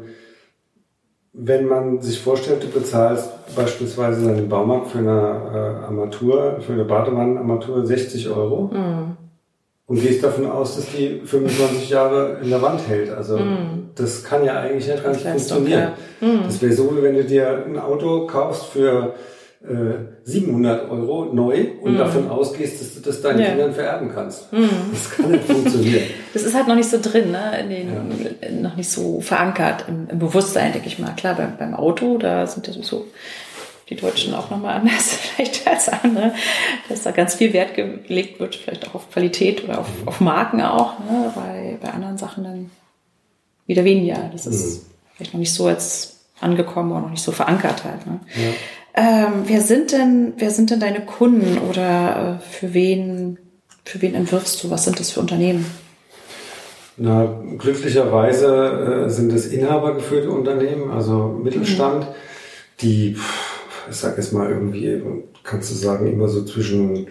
wenn 1.34 1.66
man 1.68 2.00
sich 2.02 2.20
vorstellt, 2.20 2.64
du 2.64 2.68
bezahlst 2.68 3.56
beispielsweise 3.56 4.22
in 4.22 4.30
einem 4.30 4.50
Baumarkt 4.50 4.92
für 4.92 5.00
eine 5.00 5.10
äh, 5.10 5.86
Armatur, 5.86 6.60
für 6.62 6.74
eine 6.74 6.86
Badewannenarmatur 6.86 7.86
60 7.86 8.30
Euro 8.30 8.68
mm. 8.68 9.18
Und 9.86 10.02
gehst 10.02 10.24
davon 10.24 10.50
aus, 10.50 10.78
dass 10.78 10.86
die 10.92 11.22
25 11.26 11.90
Jahre 11.90 12.40
in 12.42 12.50
der 12.50 12.62
Wand 12.62 12.88
hält. 12.88 13.10
Also 13.10 13.38
mm. 13.38 13.92
das 13.96 14.24
kann 14.24 14.46
ja 14.46 14.60
eigentlich 14.60 14.88
nicht 14.88 15.04
ganz 15.04 15.22
funktionieren. 15.22 15.92
Ja. 16.22 16.28
Mm. 16.28 16.44
Das 16.46 16.62
wäre 16.62 16.74
so, 16.74 16.96
wie 16.96 17.04
wenn 17.04 17.16
du 17.16 17.24
dir 17.26 17.66
ein 17.66 17.78
Auto 17.78 18.26
kaufst 18.28 18.66
für 18.68 19.14
700 20.26 20.82
äh, 20.82 20.92
Euro 20.92 21.34
neu 21.34 21.68
und 21.82 21.94
mm. 21.94 21.98
davon 21.98 22.30
ausgehst, 22.30 22.82
dass 22.82 22.96
du 22.96 23.00
das 23.00 23.22
deinen 23.22 23.40
ja. 23.40 23.46
Kindern 23.48 23.74
vererben 23.74 24.12
kannst. 24.14 24.48
Das 24.52 25.10
kann 25.12 25.32
nicht 25.32 25.46
funktionieren. 25.46 26.04
Das 26.34 26.44
ist 26.44 26.56
halt 26.56 26.68
noch 26.68 26.76
nicht 26.76 26.90
so 26.90 26.98
drin, 27.00 27.32
ne? 27.32 27.64
Den, 27.70 27.94
ja. 28.42 28.50
noch 28.62 28.76
nicht 28.76 28.90
so 28.90 29.22
verankert 29.22 29.86
im, 29.88 30.08
im 30.10 30.18
Bewusstsein, 30.18 30.74
denke 30.74 30.88
ich 30.88 30.98
mal. 30.98 31.14
Klar, 31.16 31.36
beim, 31.36 31.58
beim 31.58 31.76
Auto, 31.76 32.18
da 32.18 32.48
sind 32.48 32.68
ja 32.68 32.74
so 32.74 33.06
die 33.94 34.02
Deutschen 34.02 34.34
auch 34.34 34.50
nochmal 34.50 34.76
anders 34.80 35.14
vielleicht 35.36 35.68
als 35.68 35.90
andere, 35.90 36.34
dass 36.90 37.04
da 37.04 37.12
ganz 37.12 37.36
viel 37.36 37.54
Wert 37.54 37.76
gelegt 37.76 38.40
wird, 38.40 38.56
vielleicht 38.56 38.88
auch 38.88 38.96
auf 38.96 39.12
Qualität 39.12 39.64
oder 39.64 39.80
auf, 39.80 39.88
auf 40.06 40.20
Marken 40.20 40.62
auch, 40.62 41.00
ne? 41.00 41.32
bei, 41.36 41.78
bei 41.82 41.90
anderen 41.90 42.18
Sachen 42.18 42.44
dann 42.44 42.70
wieder 43.68 43.84
weniger. 43.84 44.30
Das 44.32 44.46
ist 44.46 44.84
mhm. 44.84 44.86
vielleicht 45.16 45.34
noch 45.34 45.40
nicht 45.40 45.54
so 45.54 45.68
als 45.68 46.20
angekommen 46.40 46.92
oder 46.92 47.02
noch 47.02 47.12
nicht 47.12 47.24
so 47.24 47.32
verankert 47.32 47.84
halt. 47.84 48.06
Ne? 48.06 48.20
Ja. 48.36 48.54
Ähm, 48.96 49.44
wer 49.46 49.62
sind 49.62 49.92
denn, 49.92 50.34
wer 50.38 50.52
sind 50.52 50.70
denn 50.70 50.80
deine 50.80 51.02
Kunden 51.02 51.58
oder 51.70 52.40
äh, 52.42 52.46
für 52.48 52.74
wen, 52.74 53.40
für 53.86 54.02
wen 54.02 54.14
entwirfst 54.14 54.64
du? 54.64 54.70
Was 54.70 54.84
sind 54.84 55.00
das 55.00 55.12
für 55.12 55.20
Unternehmen? 55.20 55.66
Na, 56.96 57.42
glücklicherweise 57.58 59.06
äh, 59.06 59.10
sind 59.10 59.34
es 59.34 59.48
inhabergeführte 59.48 60.30
Unternehmen, 60.30 60.92
also 60.92 61.40
Mittelstand, 61.42 62.04
mhm. 62.04 62.14
die, 62.82 63.18
ich 63.90 63.96
sag 63.96 64.18
jetzt 64.18 64.34
mal 64.34 64.50
irgendwie, 64.50 65.02
kannst 65.44 65.72
du 65.72 65.76
sagen, 65.76 66.08
immer 66.08 66.28
so 66.28 66.44
zwischen 66.44 67.08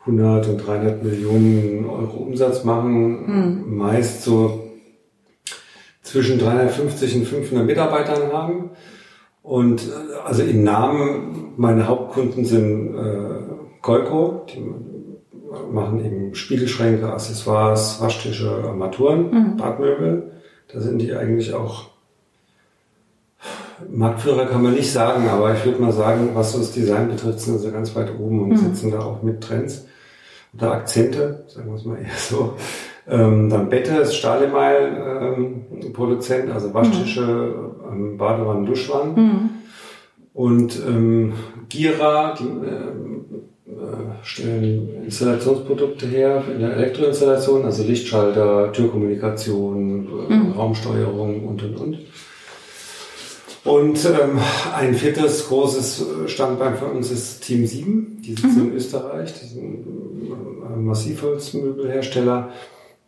100 0.00 0.48
und 0.48 0.58
300 0.58 1.02
Millionen 1.02 1.86
Euro 1.86 2.18
Umsatz 2.18 2.64
machen, 2.64 3.64
mhm. 3.66 3.76
meist 3.76 4.22
so 4.22 4.64
zwischen 6.02 6.38
350 6.38 7.16
und 7.16 7.24
500 7.26 7.66
Mitarbeitern 7.66 8.32
haben. 8.32 8.70
Und 9.42 9.82
äh, 9.82 10.18
also 10.24 10.42
im 10.42 10.64
Namen, 10.64 11.54
meine 11.56 11.86
Hauptkunden 11.86 12.44
sind 12.44 12.94
äh, 12.94 13.40
Golco, 13.82 14.46
die 14.48 14.64
machen 15.70 16.04
eben 16.04 16.34
Spiegelschränke, 16.34 17.12
Accessoires, 17.12 18.00
Waschtische, 18.00 18.50
Armaturen, 18.64 19.30
mhm. 19.30 19.56
Badmöbel. 19.56 20.32
Da 20.72 20.80
sind 20.80 21.00
die 21.00 21.14
eigentlich 21.14 21.54
auch 21.54 21.90
Marktführer 23.90 24.46
kann 24.46 24.62
man 24.62 24.74
nicht 24.74 24.92
sagen, 24.92 25.28
aber 25.28 25.54
ich 25.54 25.64
würde 25.64 25.80
mal 25.80 25.92
sagen, 25.92 26.30
was 26.34 26.52
das 26.52 26.72
Design 26.72 27.08
betrifft, 27.08 27.40
sind 27.40 27.58
sie 27.58 27.70
ganz 27.70 27.94
weit 27.94 28.10
oben 28.18 28.42
und 28.42 28.48
mhm. 28.50 28.56
sitzen 28.56 28.90
da 28.90 28.98
auch 29.00 29.22
mit 29.22 29.40
Trends 29.42 29.86
oder 30.54 30.72
Akzente, 30.72 31.44
sagen 31.48 31.70
wir 31.70 31.76
es 31.76 31.84
mal 31.84 31.98
eher 31.98 32.08
so. 32.16 32.54
Ähm, 33.08 33.48
dann 33.48 33.70
Bette 33.70 33.98
ist 33.98 34.16
Stahlemail-Produzent, 34.16 36.48
ähm, 36.48 36.52
also 36.52 36.74
Waschtische, 36.74 37.22
mhm. 37.22 37.92
ähm, 37.92 38.18
Badewannen, 38.18 38.66
Duschwannen. 38.66 39.14
Mhm. 39.14 39.50
Und 40.34 40.82
ähm, 40.86 41.32
Gira, 41.68 42.34
die 42.38 42.44
ähm, 42.44 43.24
äh, 43.66 44.22
stellen 44.22 45.02
Installationsprodukte 45.04 46.06
her 46.06 46.44
in 46.52 46.60
der 46.60 46.76
Elektroinstallation, 46.76 47.64
also 47.64 47.82
Lichtschalter, 47.82 48.70
Türkommunikation, 48.72 50.06
äh. 50.28 50.34
Raumsteuerung 50.56 51.48
und 51.48 51.62
und 51.62 51.76
und. 51.76 51.98
Und 53.64 54.04
ähm, 54.04 54.38
ein 54.74 54.94
viertes 54.94 55.48
großes 55.48 56.04
Standbein 56.26 56.76
für 56.76 56.86
uns 56.86 57.10
ist 57.10 57.42
Team 57.42 57.66
7. 57.66 58.22
Die 58.22 58.30
sitzen 58.30 58.62
mhm. 58.62 58.70
in 58.70 58.76
Österreich. 58.76 59.34
Die 59.40 59.46
sind 59.46 59.86
ein 59.86 60.74
äh, 60.74 60.76
Massivholzmöbelhersteller. 60.76 62.50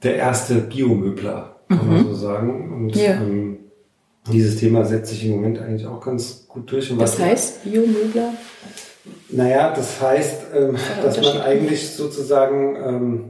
Der 0.02 0.16
erste 0.16 0.54
Biomöbler, 0.54 1.56
kann 1.68 1.86
mhm. 1.86 1.92
man 1.92 2.04
so 2.06 2.14
sagen. 2.14 2.72
Und 2.72 2.96
ja. 2.96 3.12
ähm, 3.12 3.58
dieses 4.32 4.56
Thema 4.56 4.84
setzt 4.84 5.10
sich 5.10 5.24
im 5.24 5.32
Moment 5.32 5.58
eigentlich 5.58 5.86
auch 5.86 6.00
ganz 6.04 6.46
gut 6.48 6.70
durch. 6.70 6.90
Und 6.90 6.98
was 6.98 7.18
heißt 7.18 7.64
Biomöbler? 7.64 8.34
Naja, 9.30 9.72
das 9.74 10.00
heißt, 10.00 10.46
ähm, 10.54 10.76
dass 11.02 11.20
man 11.20 11.40
eigentlich 11.40 11.90
sozusagen 11.90 12.76
ähm, 12.76 13.24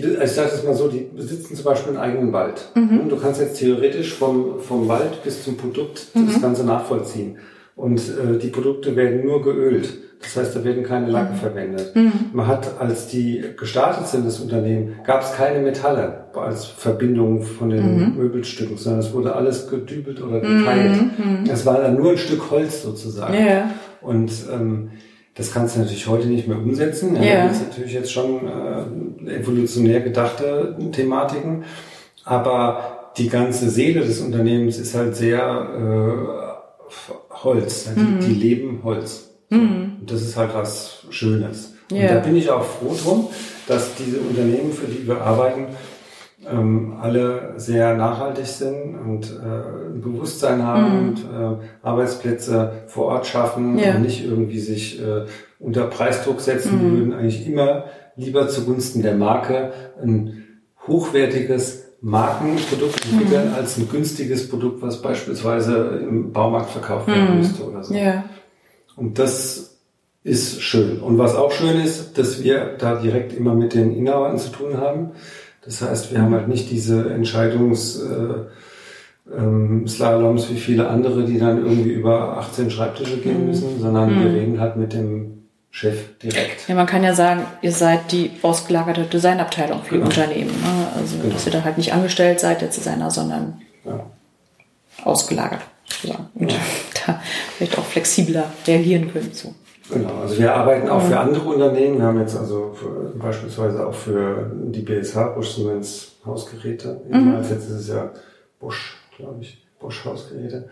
die, 0.00 0.16
ich 0.22 0.30
sage 0.32 0.50
es 0.54 0.64
mal 0.64 0.74
so, 0.74 0.88
die 0.88 1.08
besitzen 1.14 1.54
zum 1.54 1.64
Beispiel 1.64 1.96
einen 1.96 2.02
eigenen 2.02 2.32
Wald. 2.32 2.70
Mhm. 2.74 3.00
Und 3.00 3.08
du 3.10 3.16
kannst 3.16 3.40
jetzt 3.40 3.58
theoretisch 3.58 4.14
vom, 4.14 4.60
vom 4.60 4.88
Wald 4.88 5.22
bis 5.22 5.44
zum 5.44 5.56
Produkt 5.56 6.06
mhm. 6.14 6.26
das 6.26 6.40
Ganze 6.40 6.64
nachvollziehen. 6.64 7.38
Und 7.76 8.00
äh, 8.00 8.38
die 8.38 8.48
Produkte 8.48 8.96
werden 8.96 9.24
nur 9.24 9.42
geölt. 9.42 9.88
Das 10.20 10.36
heißt, 10.36 10.54
da 10.54 10.62
werden 10.62 10.84
keine 10.84 11.10
Lacken 11.10 11.34
mhm. 11.34 11.40
verwendet. 11.40 11.96
Mhm. 11.96 12.12
Man 12.32 12.46
hat, 12.46 12.80
als 12.80 13.08
die 13.08 13.44
gestartet 13.56 14.06
sind, 14.06 14.24
das 14.24 14.38
Unternehmen, 14.40 15.00
gab 15.04 15.22
es 15.22 15.32
keine 15.32 15.60
Metalle 15.60 16.26
als 16.34 16.66
Verbindung 16.66 17.42
von 17.42 17.70
den 17.70 18.12
mhm. 18.12 18.16
Möbelstücken, 18.16 18.76
sondern 18.76 19.00
es 19.00 19.12
wurde 19.12 19.34
alles 19.34 19.68
gedübelt 19.68 20.22
oder 20.22 20.40
geteilt. 20.40 21.18
Mhm. 21.18 21.50
Es 21.50 21.66
war 21.66 21.80
dann 21.80 21.96
nur 21.96 22.12
ein 22.12 22.18
Stück 22.18 22.50
Holz 22.50 22.82
sozusagen. 22.82 23.34
Ja. 23.34 23.70
Und 24.00 24.30
ähm, 24.52 24.90
das 25.34 25.52
kannst 25.52 25.76
du 25.76 25.80
natürlich 25.80 26.06
heute 26.06 26.28
nicht 26.28 26.46
mehr 26.46 26.58
umsetzen. 26.58 27.16
Ja, 27.16 27.22
ja. 27.22 27.48
Das 27.48 27.58
ist 27.58 27.68
natürlich 27.68 27.92
jetzt 27.94 28.12
schon 28.12 28.46
äh, 28.46 29.36
evolutionär 29.36 30.00
gedachte 30.00 30.76
Thematiken. 30.92 31.64
Aber 32.24 33.12
die 33.16 33.28
ganze 33.28 33.70
Seele 33.70 34.00
des 34.00 34.20
Unternehmens 34.20 34.78
ist 34.78 34.94
halt 34.94 35.16
sehr 35.16 35.40
äh, 35.40 37.32
Holz. 37.42 37.88
Die, 37.94 38.00
mhm. 38.00 38.20
die 38.20 38.34
leben 38.34 38.80
Holz. 38.84 39.30
Mhm. 39.48 39.96
Und 40.00 40.10
das 40.10 40.22
ist 40.22 40.36
halt 40.36 40.54
was 40.54 41.06
Schönes. 41.10 41.74
Ja. 41.90 42.02
Und 42.02 42.08
da 42.08 42.20
bin 42.20 42.36
ich 42.36 42.50
auch 42.50 42.64
froh 42.64 42.94
drum, 43.02 43.28
dass 43.66 43.94
diese 43.94 44.18
Unternehmen, 44.18 44.72
für 44.72 44.86
die 44.86 45.06
wir 45.06 45.20
arbeiten, 45.20 45.66
ähm, 46.50 46.94
alle 47.00 47.54
sehr 47.56 47.96
nachhaltig 47.96 48.46
sind 48.46 48.98
und 48.98 49.30
äh, 49.30 49.94
ein 49.94 50.00
Bewusstsein 50.00 50.62
haben 50.62 50.92
mhm. 50.92 51.08
und 51.08 51.18
äh, 51.18 51.66
Arbeitsplätze 51.82 52.84
vor 52.86 53.06
Ort 53.06 53.26
schaffen 53.26 53.78
ja. 53.78 53.94
und 53.94 54.02
nicht 54.02 54.24
irgendwie 54.24 54.58
sich 54.58 55.00
äh, 55.00 55.26
unter 55.58 55.84
Preisdruck 55.84 56.40
setzen. 56.40 56.76
Mhm. 56.76 56.82
Wir 56.82 56.98
würden 56.98 57.12
eigentlich 57.14 57.46
immer 57.46 57.84
lieber 58.16 58.48
zugunsten 58.48 59.02
der 59.02 59.14
Marke 59.14 59.72
ein 60.02 60.44
hochwertiges 60.86 61.92
Markenprodukt 62.00 63.04
entwickeln 63.04 63.50
mhm. 63.50 63.54
als 63.54 63.78
ein 63.78 63.88
günstiges 63.88 64.48
Produkt, 64.48 64.82
was 64.82 65.00
beispielsweise 65.00 66.00
im 66.08 66.32
Baumarkt 66.32 66.70
verkauft 66.70 67.06
werden 67.06 67.30
mhm. 67.30 67.38
müsste 67.38 67.62
oder 67.62 67.84
so. 67.84 67.94
Ja. 67.94 68.24
Und 68.96 69.18
das 69.18 69.78
ist 70.24 70.60
schön. 70.60 71.00
Und 71.00 71.18
was 71.18 71.34
auch 71.34 71.52
schön 71.52 71.80
ist, 71.80 72.18
dass 72.18 72.42
wir 72.42 72.76
da 72.78 72.96
direkt 72.96 73.32
immer 73.32 73.54
mit 73.54 73.74
den 73.74 73.92
Inhabern 73.92 74.38
zu 74.38 74.50
tun 74.50 74.78
haben. 74.78 75.12
Das 75.64 75.80
heißt, 75.80 76.12
wir 76.12 76.20
haben 76.20 76.34
halt 76.34 76.48
nicht 76.48 76.70
diese 76.70 77.12
Entscheidungsslaloms 77.12 78.48
äh, 79.30 79.36
ähm, 79.36 79.86
Slaloms 79.86 80.50
wie 80.50 80.58
viele 80.58 80.88
andere, 80.88 81.24
die 81.24 81.38
dann 81.38 81.58
irgendwie 81.58 81.92
über 81.92 82.38
18 82.38 82.70
Schreibtische 82.70 83.18
gehen 83.18 83.42
mhm. 83.42 83.46
müssen, 83.46 83.80
sondern 83.80 84.14
mhm. 84.14 84.24
wir 84.24 84.32
reden 84.32 84.60
halt 84.60 84.76
mit 84.76 84.92
dem 84.92 85.42
Chef 85.70 86.18
direkt. 86.18 86.68
Ja, 86.68 86.74
man 86.74 86.86
kann 86.86 87.02
ja 87.02 87.14
sagen, 87.14 87.46
ihr 87.62 87.72
seid 87.72 88.12
die 88.12 88.30
ausgelagerte 88.42 89.04
Designabteilung 89.04 89.82
für 89.82 89.94
genau. 89.94 90.06
Unternehmen. 90.06 90.50
Ne? 90.50 90.88
Also, 90.96 91.16
genau. 91.16 91.32
dass 91.32 91.46
ihr 91.46 91.52
da 91.52 91.64
halt 91.64 91.78
nicht 91.78 91.94
angestellt 91.94 92.40
seid, 92.40 92.60
der 92.60 92.68
Designer, 92.68 93.10
sondern 93.10 93.62
ja. 93.84 94.04
ausgelagert. 95.02 95.62
Sozusagen. 95.86 96.28
Und 96.34 96.52
ja. 96.52 96.58
da 97.06 97.22
vielleicht 97.56 97.78
auch 97.78 97.84
flexibler 97.84 98.52
reagieren 98.66 99.12
können. 99.12 99.30
So. 99.32 99.54
Genau, 99.90 100.20
also 100.22 100.38
wir 100.38 100.54
arbeiten 100.54 100.88
auch 100.88 101.02
für 101.02 101.18
andere 101.18 101.48
Unternehmen. 101.48 101.98
Wir 101.98 102.04
haben 102.04 102.20
jetzt 102.20 102.36
also 102.36 102.72
für, 102.74 103.18
beispielsweise 103.18 103.86
auch 103.86 103.94
für 103.94 104.50
die 104.54 104.82
BSH, 104.82 105.34
Bosch 105.34 105.50
Siemens 105.50 106.12
Hausgeräte. 106.24 107.00
Mhm. 107.10 107.36
Jetzt 107.38 107.50
ist 107.50 107.70
es 107.70 107.88
ja 107.88 108.10
Bosch, 108.60 108.96
glaube 109.16 109.38
ich, 109.40 109.64
Bosch 109.80 110.04
Hausgeräte. 110.04 110.68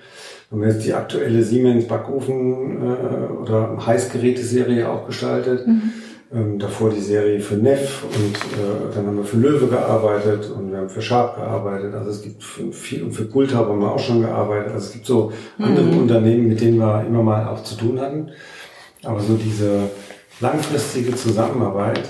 Wir 0.48 0.58
haben 0.58 0.68
jetzt 0.68 0.84
die 0.84 0.94
aktuelle 0.94 1.42
Siemens 1.42 1.88
Backofen 1.88 2.82
äh, 2.82 3.32
oder 3.32 3.84
Heißgeräte-Serie 3.84 4.88
auch 4.88 5.06
gestaltet. 5.06 5.66
Mhm. 5.66 5.92
Ähm, 6.32 6.60
davor 6.60 6.90
die 6.90 7.00
Serie 7.00 7.40
für 7.40 7.56
Neff 7.56 8.04
und 8.04 8.36
äh, 8.36 8.94
dann 8.94 9.04
haben 9.04 9.16
wir 9.16 9.24
für 9.24 9.36
Löwe 9.36 9.66
gearbeitet 9.66 10.48
und 10.56 10.70
wir 10.70 10.78
haben 10.78 10.88
für 10.88 11.02
Sharp 11.02 11.34
gearbeitet. 11.34 11.92
Also 11.92 12.10
es 12.10 12.22
gibt 12.22 12.44
viel 12.44 13.02
und 13.02 13.10
für 13.10 13.24
Gulta 13.24 13.56
haben 13.56 13.80
wir 13.80 13.90
auch 13.90 13.98
schon 13.98 14.20
gearbeitet. 14.20 14.72
Also 14.72 14.86
es 14.86 14.92
gibt 14.92 15.06
so 15.06 15.32
andere 15.58 15.86
mhm. 15.86 16.02
Unternehmen, 16.02 16.46
mit 16.46 16.60
denen 16.60 16.78
wir 16.78 17.04
immer 17.04 17.24
mal 17.24 17.48
auch 17.48 17.64
zu 17.64 17.74
tun 17.74 18.00
hatten. 18.00 18.30
Aber 19.04 19.20
so 19.20 19.36
diese 19.36 19.90
langfristige 20.40 21.14
Zusammenarbeit, 21.14 22.08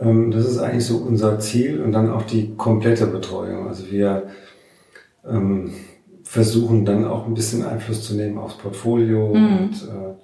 ähm, 0.00 0.30
das 0.30 0.46
ist 0.46 0.58
eigentlich 0.58 0.86
so 0.86 0.98
unser 0.98 1.38
Ziel 1.38 1.82
und 1.82 1.92
dann 1.92 2.10
auch 2.10 2.22
die 2.22 2.54
komplette 2.56 3.06
Betreuung. 3.06 3.68
Also 3.68 3.90
wir 3.90 4.24
ähm, 5.26 5.72
versuchen 6.22 6.84
dann 6.84 7.04
auch 7.04 7.26
ein 7.26 7.34
bisschen 7.34 7.64
Einfluss 7.64 8.02
zu 8.02 8.14
nehmen 8.14 8.38
aufs 8.38 8.58
Portfolio 8.58 9.34
mhm. 9.34 9.58
und 9.58 9.72
äh, 9.82 10.14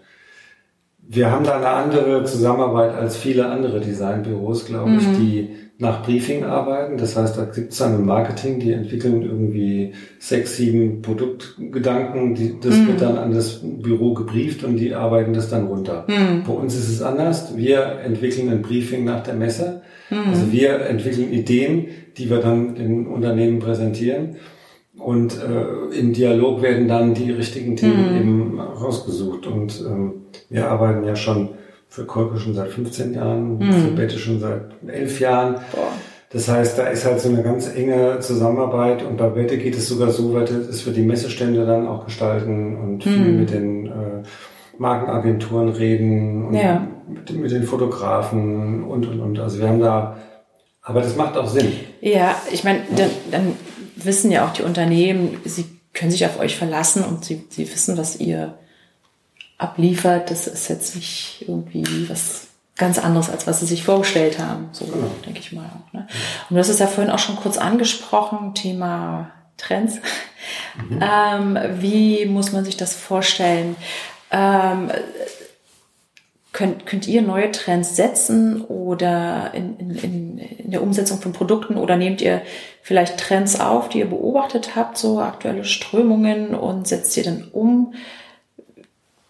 wir 1.05 1.31
haben 1.31 1.45
da 1.45 1.57
eine 1.57 1.69
andere 1.69 2.25
Zusammenarbeit 2.25 2.95
als 2.95 3.17
viele 3.17 3.47
andere 3.47 3.81
Designbüros, 3.81 4.65
glaube 4.65 4.91
mhm. 4.91 4.99
ich, 4.99 5.07
die 5.19 5.57
nach 5.83 6.05
Briefing 6.05 6.45
arbeiten. 6.45 6.97
Das 6.97 7.17
heißt, 7.17 7.37
da 7.37 7.45
gibt 7.45 7.73
es 7.73 7.79
dann 7.79 7.97
im 7.97 8.07
Marketing, 8.07 8.61
die 8.61 8.71
entwickeln 8.71 9.23
irgendwie 9.23 9.93
sechs, 10.21 10.57
sieben 10.57 11.03
Produktgedanken, 11.03 12.37
die, 12.37 12.55
das 12.61 12.77
mhm. 12.77 12.87
wird 12.87 13.03
dann 13.03 13.19
an 13.19 13.35
das 13.35 13.61
Büro 13.63 14.15
gebrieft 14.15 14.63
und 14.63 14.77
die 14.77 14.95
arbeiten 14.95 15.35
das 15.35 15.51
dann 15.51 15.67
runter. 15.67 16.07
Mhm. 16.07 16.45
Bei 16.47 16.53
uns 16.53 16.77
ist 16.77 16.89
es 16.89 17.03
anders. 17.03 17.57
Wir 17.57 17.99
entwickeln 18.05 18.49
ein 18.49 18.63
Briefing 18.63 19.05
nach 19.05 19.25
der 19.25 19.35
Messe. 19.35 19.83
Mhm. 20.09 20.31
Also 20.31 20.53
wir 20.53 20.83
entwickeln 20.83 21.33
Ideen, 21.33 21.89
die 22.17 22.31
wir 22.31 22.39
dann 22.39 22.77
den 22.77 23.09
Unternehmen 23.09 23.59
präsentieren. 23.59 24.37
Und 24.97 25.37
äh, 25.43 25.99
im 25.99 26.13
Dialog 26.13 26.63
werden 26.63 26.87
dann 26.87 27.13
die 27.15 27.33
richtigen 27.33 27.75
Themen 27.75 28.13
mhm. 28.13 28.21
eben 28.21 28.61
rausgesucht. 28.61 29.49
Und 29.49 29.85
ähm, 29.85 30.27
wir 30.49 30.69
arbeiten 30.69 31.05
ja 31.05 31.17
schon 31.17 31.49
für 31.93 32.07
Kolke 32.07 32.39
schon 32.39 32.55
seit 32.55 32.71
15 32.71 33.13
Jahren, 33.13 33.59
mhm. 33.59 33.71
für 33.71 33.91
Bette 33.91 34.19
schon 34.19 34.41
seit 34.41 34.63
11 34.87 35.21
Jahren. 35.21 35.55
Boah. 35.73 35.93
Das 36.31 36.49
heißt, 36.49 36.79
da 36.79 36.87
ist 36.87 37.05
halt 37.05 37.21
so 37.21 37.29
eine 37.29 37.43
ganz 37.43 37.69
enge 37.69 38.19
Zusammenarbeit 38.21 39.03
und 39.03 39.19
bei 39.19 39.29
Bette 39.29 39.59
geht 39.59 39.77
es 39.77 39.89
sogar 39.89 40.11
so 40.11 40.33
weit, 40.33 40.51
dass 40.51 40.87
wir 40.87 40.95
die 40.95 41.03
Messestände 41.03 41.67
dann 41.67 41.87
auch 41.87 42.07
gestalten 42.07 42.79
und 42.79 43.05
mhm. 43.05 43.11
viel 43.11 43.33
mit 43.33 43.51
den 43.51 43.87
äh, 43.89 44.23
Markenagenturen 44.79 45.69
reden 45.69 46.47
und 46.47 46.55
ja. 46.55 46.89
mit, 47.07 47.31
mit, 47.37 47.51
den 47.51 47.65
Fotografen 47.65 48.85
und 48.85 49.07
und 49.07 49.21
und. 49.21 49.39
Also 49.39 49.61
wir 49.61 49.69
haben 49.69 49.81
da, 49.81 50.17
aber 50.81 51.03
das 51.03 51.15
macht 51.17 51.37
auch 51.37 51.47
Sinn. 51.47 51.75
Ja, 52.01 52.37
ich 52.51 52.65
meine, 52.65 52.81
dann, 52.97 53.11
dann 53.31 53.53
wissen 53.97 54.31
ja 54.31 54.47
auch 54.47 54.55
die 54.55 54.63
Unternehmen, 54.63 55.37
sie 55.45 55.67
können 55.93 56.11
sich 56.11 56.25
auf 56.25 56.41
euch 56.41 56.57
verlassen 56.57 57.05
und 57.05 57.27
sie, 57.27 57.45
sie 57.51 57.71
wissen, 57.71 57.99
was 57.99 58.19
ihr 58.19 58.55
abliefert, 59.63 60.31
das 60.31 60.47
ist 60.47 60.69
jetzt 60.69 60.97
nicht 60.97 61.45
irgendwie 61.47 62.09
was 62.09 62.49
ganz 62.77 62.99
anderes, 62.99 63.31
als 63.31 63.47
was 63.47 63.61
sie 63.61 63.67
sich 63.67 63.85
vorgestellt 63.85 64.39
haben. 64.39 64.69
So 64.73 64.87
genau. 64.87 65.11
denke 65.25 65.41
ich 65.41 65.53
mal 65.53 65.67
auch. 65.67 65.93
Ne? 65.93 66.07
Und 66.51 66.57
das 66.57 66.69
ist 66.69 66.81
ja 66.81 66.87
vorhin 66.87 67.13
auch 67.13 67.19
schon 67.19 67.37
kurz 67.37 67.59
angesprochen, 67.59 68.55
Thema 68.55 69.31
Trends. 69.57 69.97
Mhm. 70.89 71.01
Ähm, 71.01 71.59
wie 71.81 72.27
muss 72.27 72.53
man 72.53 72.65
sich 72.65 72.77
das 72.77 72.95
vorstellen? 72.95 73.77
Ähm, 74.31 74.91
könnt, 76.53 76.87
könnt 76.87 77.07
ihr 77.07 77.23
neue 77.23 77.51
Trends 77.51 77.97
setzen 77.97 78.63
oder 78.63 79.53
in, 79.55 79.79
in, 79.79 80.39
in 80.39 80.71
der 80.71 80.83
Umsetzung 80.83 81.21
von 81.21 81.33
Produkten 81.33 81.77
oder 81.77 81.97
nehmt 81.97 82.21
ihr 82.21 82.43
vielleicht 82.83 83.19
Trends 83.19 83.61
auf, 83.61 83.89
die 83.89 84.01
ihr 84.01 84.11
beobachtet 84.11 84.77
habt, 84.77 84.99
so 84.99 85.21
aktuelle 85.21 85.65
Strömungen 85.65 86.55
und 86.55 86.89
setzt 86.89 87.17
ihr 87.17 87.25
dann 87.25 87.49
um? 87.53 87.95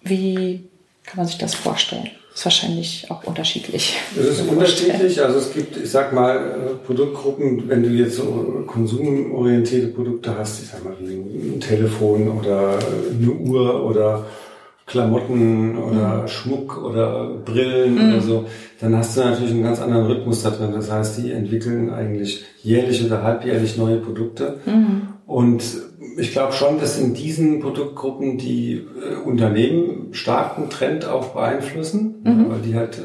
Wie 0.04 0.68
kann 1.04 1.18
man 1.18 1.26
sich 1.26 1.38
das 1.38 1.54
vorstellen? 1.54 2.10
Ist 2.34 2.46
wahrscheinlich 2.46 3.06
auch 3.10 3.24
unterschiedlich. 3.24 3.98
Es 4.18 4.38
ist 4.38 4.48
unterschiedlich. 4.48 5.22
Also 5.22 5.38
es 5.38 5.52
gibt, 5.52 5.76
ich 5.76 5.90
sag 5.90 6.14
mal, 6.14 6.36
äh, 6.36 6.86
Produktgruppen, 6.86 7.68
wenn 7.68 7.82
du 7.82 7.90
jetzt 7.90 8.16
so 8.16 8.64
konsumorientierte 8.66 9.88
Produkte 9.88 10.36
hast, 10.38 10.62
ich 10.62 10.68
sag 10.70 10.82
mal 10.82 10.94
wie 10.98 11.14
ein 11.14 11.60
Telefon 11.60 12.28
oder 12.28 12.78
eine 13.10 13.30
Uhr 13.32 13.84
oder 13.84 14.24
Klamotten 14.86 15.76
oder 15.76 16.22
mhm. 16.22 16.28
Schmuck 16.28 16.82
oder 16.82 17.34
Brillen 17.44 17.94
mhm. 17.94 18.12
oder 18.12 18.20
so, 18.22 18.44
dann 18.80 18.96
hast 18.96 19.16
du 19.16 19.20
natürlich 19.20 19.52
einen 19.52 19.62
ganz 19.62 19.80
anderen 19.80 20.06
Rhythmus 20.06 20.42
da 20.42 20.50
drin. 20.50 20.72
Das 20.72 20.90
heißt, 20.90 21.18
die 21.18 21.32
entwickeln 21.32 21.90
eigentlich 21.90 22.44
jährlich 22.62 23.04
oder 23.04 23.22
halbjährlich 23.22 23.76
neue 23.76 23.98
Produkte. 23.98 24.58
Mhm. 24.64 25.08
Und 25.26 25.62
ich 26.16 26.32
glaube 26.32 26.52
schon, 26.52 26.78
dass 26.80 26.98
in 26.98 27.14
diesen 27.14 27.60
Produktgruppen 27.60 28.38
die 28.38 28.74
äh, 28.74 29.16
Unternehmen 29.16 30.12
starken 30.12 30.70
Trend 30.70 31.06
auch 31.06 31.28
beeinflussen, 31.28 32.22
mhm. 32.24 32.50
weil 32.50 32.60
die 32.60 32.74
halt, 32.74 32.98
äh, 32.98 33.02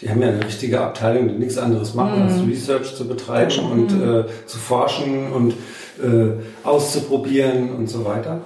die 0.00 0.10
haben 0.10 0.22
ja 0.22 0.28
eine 0.28 0.44
richtige 0.44 0.80
Abteilung, 0.80 1.28
die 1.28 1.34
nichts 1.34 1.58
anderes 1.58 1.94
machen, 1.94 2.18
mhm. 2.18 2.28
als 2.28 2.46
Research 2.46 2.94
zu 2.94 3.06
betreiben 3.06 3.64
mhm. 3.64 3.72
und 3.72 4.02
äh, 4.02 4.24
zu 4.46 4.58
forschen 4.58 5.32
und 5.32 5.52
äh, 6.02 6.32
auszuprobieren 6.64 7.70
und 7.70 7.88
so 7.88 8.04
weiter. 8.04 8.42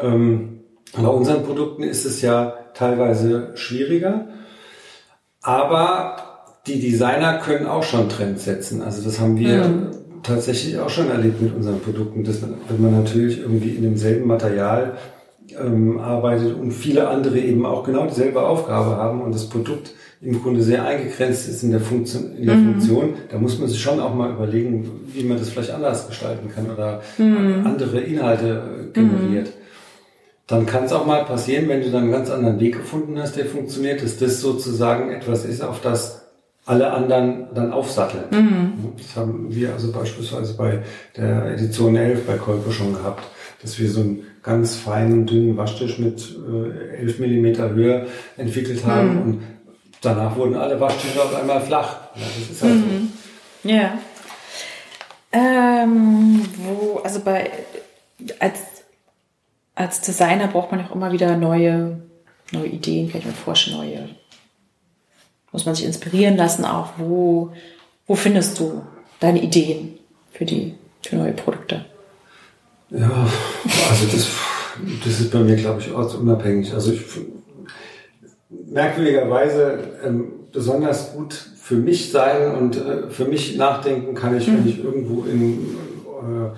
Ähm, 0.00 0.60
bei 0.96 1.08
unseren 1.08 1.44
Produkten 1.44 1.82
ist 1.82 2.04
es 2.04 2.22
ja 2.22 2.54
teilweise 2.74 3.52
schwieriger, 3.54 4.28
aber 5.42 6.16
die 6.66 6.80
Designer 6.80 7.38
können 7.38 7.66
auch 7.66 7.82
schon 7.84 8.08
Trends 8.08 8.44
setzen. 8.44 8.82
Also 8.82 9.02
das 9.02 9.20
haben 9.20 9.38
wir 9.38 9.64
mhm. 9.64 9.99
Tatsächlich 10.22 10.78
auch 10.78 10.90
schon 10.90 11.10
erlebt 11.10 11.40
mit 11.40 11.54
unseren 11.54 11.80
Produkten, 11.80 12.24
dass 12.24 12.42
wenn 12.42 12.82
man 12.82 13.02
natürlich 13.02 13.40
irgendwie 13.40 13.70
in 13.70 13.82
demselben 13.82 14.26
Material 14.26 14.96
ähm, 15.58 15.98
arbeitet 15.98 16.54
und 16.54 16.72
viele 16.72 17.08
andere 17.08 17.38
eben 17.38 17.66
auch 17.66 17.84
genau 17.84 18.06
dieselbe 18.06 18.42
Aufgabe 18.42 18.96
haben 18.96 19.20
und 19.22 19.34
das 19.34 19.48
Produkt 19.48 19.92
im 20.22 20.42
Grunde 20.42 20.62
sehr 20.62 20.84
eingegrenzt 20.84 21.48
ist 21.48 21.62
in 21.62 21.70
der 21.70 21.80
Funktion, 21.80 22.36
in 22.36 22.46
der 22.46 22.56
mhm. 22.56 22.72
Funktion, 22.72 23.14
da 23.30 23.38
muss 23.38 23.58
man 23.58 23.68
sich 23.68 23.80
schon 23.80 24.00
auch 24.00 24.14
mal 24.14 24.30
überlegen, 24.30 24.90
wie 25.12 25.24
man 25.24 25.38
das 25.38 25.48
vielleicht 25.48 25.70
anders 25.70 26.06
gestalten 26.08 26.50
kann 26.54 26.70
oder 26.70 27.00
mhm. 27.16 27.62
andere 27.64 28.00
Inhalte 28.00 28.62
äh, 28.90 28.92
generiert. 28.92 29.46
Mhm. 29.46 29.60
Dann 30.46 30.66
kann 30.66 30.84
es 30.84 30.92
auch 30.92 31.06
mal 31.06 31.24
passieren, 31.24 31.68
wenn 31.68 31.80
du 31.80 31.90
dann 31.90 32.02
einen 32.02 32.12
ganz 32.12 32.28
anderen 32.28 32.60
Weg 32.60 32.76
gefunden 32.76 33.18
hast, 33.18 33.36
der 33.36 33.46
funktioniert, 33.46 34.02
dass 34.02 34.18
das 34.18 34.40
sozusagen 34.40 35.10
etwas 35.10 35.44
ist, 35.44 35.62
auf 35.62 35.80
das 35.80 36.29
alle 36.66 36.92
anderen 36.92 37.48
dann 37.54 37.72
aufsatteln. 37.72 38.24
Mhm. 38.30 38.92
Das 38.96 39.16
haben 39.16 39.46
wir 39.54 39.72
also 39.72 39.92
beispielsweise 39.92 40.54
bei 40.54 40.82
der 41.16 41.46
Edition 41.52 41.96
11 41.96 42.26
bei 42.26 42.36
Kolko 42.36 42.70
schon 42.70 42.94
gehabt, 42.94 43.24
dass 43.62 43.78
wir 43.78 43.90
so 43.90 44.00
einen 44.00 44.22
ganz 44.42 44.76
feinen, 44.76 45.26
dünnen 45.26 45.56
Waschtisch 45.56 45.98
mit 45.98 46.36
äh, 46.48 46.98
11 46.98 47.18
Millimeter 47.18 47.70
Höhe 47.70 48.06
entwickelt 48.36 48.84
haben 48.86 49.14
mhm. 49.14 49.22
und 49.22 49.42
danach 50.00 50.36
wurden 50.36 50.54
alle 50.54 50.78
Waschtische 50.80 51.22
auf 51.22 51.34
einmal 51.34 51.60
flach. 51.60 51.96
Ja, 52.14 52.22
das 52.22 52.50
ist 52.50 52.62
halt 52.62 52.74
mhm. 52.74 53.12
so. 53.62 53.68
Ja. 53.68 53.98
Ähm, 55.32 56.42
wo, 56.56 57.00
also 57.04 57.20
bei, 57.20 57.50
als, 58.38 58.58
als 59.74 60.00
Designer 60.00 60.48
braucht 60.48 60.72
man 60.72 60.84
auch 60.84 60.94
immer 60.94 61.12
wieder 61.12 61.36
neue, 61.36 62.00
neue 62.52 62.66
Ideen, 62.66 63.08
vielleicht 63.08 63.26
mal 63.26 63.32
forschen, 63.32 63.76
neue, 63.76 64.08
muss 65.52 65.66
man 65.66 65.74
sich 65.74 65.84
inspirieren 65.84 66.36
lassen 66.36 66.64
auch. 66.64 66.90
Wo, 66.98 67.50
wo 68.06 68.14
findest 68.14 68.58
du 68.58 68.82
deine 69.20 69.42
Ideen 69.42 69.98
für 70.32 70.44
die, 70.44 70.74
für 71.02 71.16
neue 71.16 71.32
Produkte? 71.32 71.84
Ja, 72.90 73.28
also 73.90 74.06
das, 74.12 74.28
das 75.04 75.20
ist 75.20 75.30
bei 75.30 75.40
mir, 75.40 75.56
glaube 75.56 75.80
ich, 75.80 75.92
ortsunabhängig. 75.92 76.72
Also 76.74 76.92
ich, 76.92 77.02
merkwürdigerweise 78.48 79.78
ähm, 80.04 80.32
besonders 80.52 81.12
gut 81.14 81.32
für 81.32 81.76
mich 81.76 82.10
sein 82.10 82.52
und 82.54 82.76
äh, 82.76 83.10
für 83.10 83.24
mich 83.24 83.56
nachdenken 83.56 84.14
kann 84.14 84.36
ich, 84.36 84.48
mhm. 84.48 84.58
wenn 84.58 84.68
ich 84.68 84.82
irgendwo 84.82 85.24
in 85.24 85.76
äh, 86.20 86.50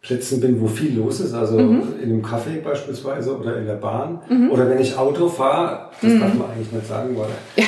Plätzen 0.00 0.40
bin, 0.40 0.60
wo 0.60 0.68
viel 0.68 0.96
los 0.96 1.20
ist, 1.20 1.34
also 1.34 1.58
mhm. 1.58 1.94
in 2.02 2.10
einem 2.10 2.24
Café 2.24 2.62
beispielsweise 2.62 3.38
oder 3.38 3.56
in 3.56 3.66
der 3.66 3.74
Bahn 3.74 4.20
mhm. 4.28 4.50
oder 4.50 4.68
wenn 4.68 4.80
ich 4.80 4.96
Auto 4.96 5.28
fahre, 5.28 5.90
das 6.00 6.12
mhm. 6.12 6.20
darf 6.20 6.34
man 6.34 6.50
eigentlich 6.50 6.72
nicht 6.72 6.86
sagen, 6.86 7.16
weil 7.16 7.64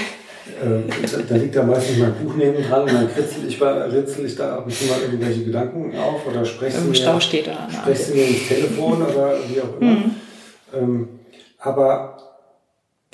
äh, 0.63 1.23
da, 1.29 1.37
liegt 1.37 1.57
da 1.57 1.63
meistens 1.63 1.99
mein 1.99 2.15
Buch 2.15 2.35
neben 2.37 2.63
dran 2.63 2.83
und 2.83 2.95
dann 2.95 3.13
kritzel 3.13 3.47
ich, 3.47 3.61
ritzel 3.61 4.27
ich 4.27 4.37
da 4.37 4.57
ab 4.57 4.67
und 4.67 4.73
zu 4.73 4.87
mal 4.87 5.01
irgendwelche 5.03 5.45
Gedanken 5.45 5.97
auf 5.97 6.27
oder 6.27 6.45
spreche 6.45 6.79
Im 6.79 6.95
Stau 6.95 7.21
steht 7.21 7.47
da. 7.47 7.69
Spreche 7.71 8.13
mir 8.13 8.27
ins 8.29 8.49
Telefon 8.49 9.03
oder 9.03 9.39
wie 9.49 9.61
auch 9.61 9.81
immer. 9.81 9.91
Mhm. 9.91 10.11
Ähm, 10.75 11.09
aber 11.59 12.17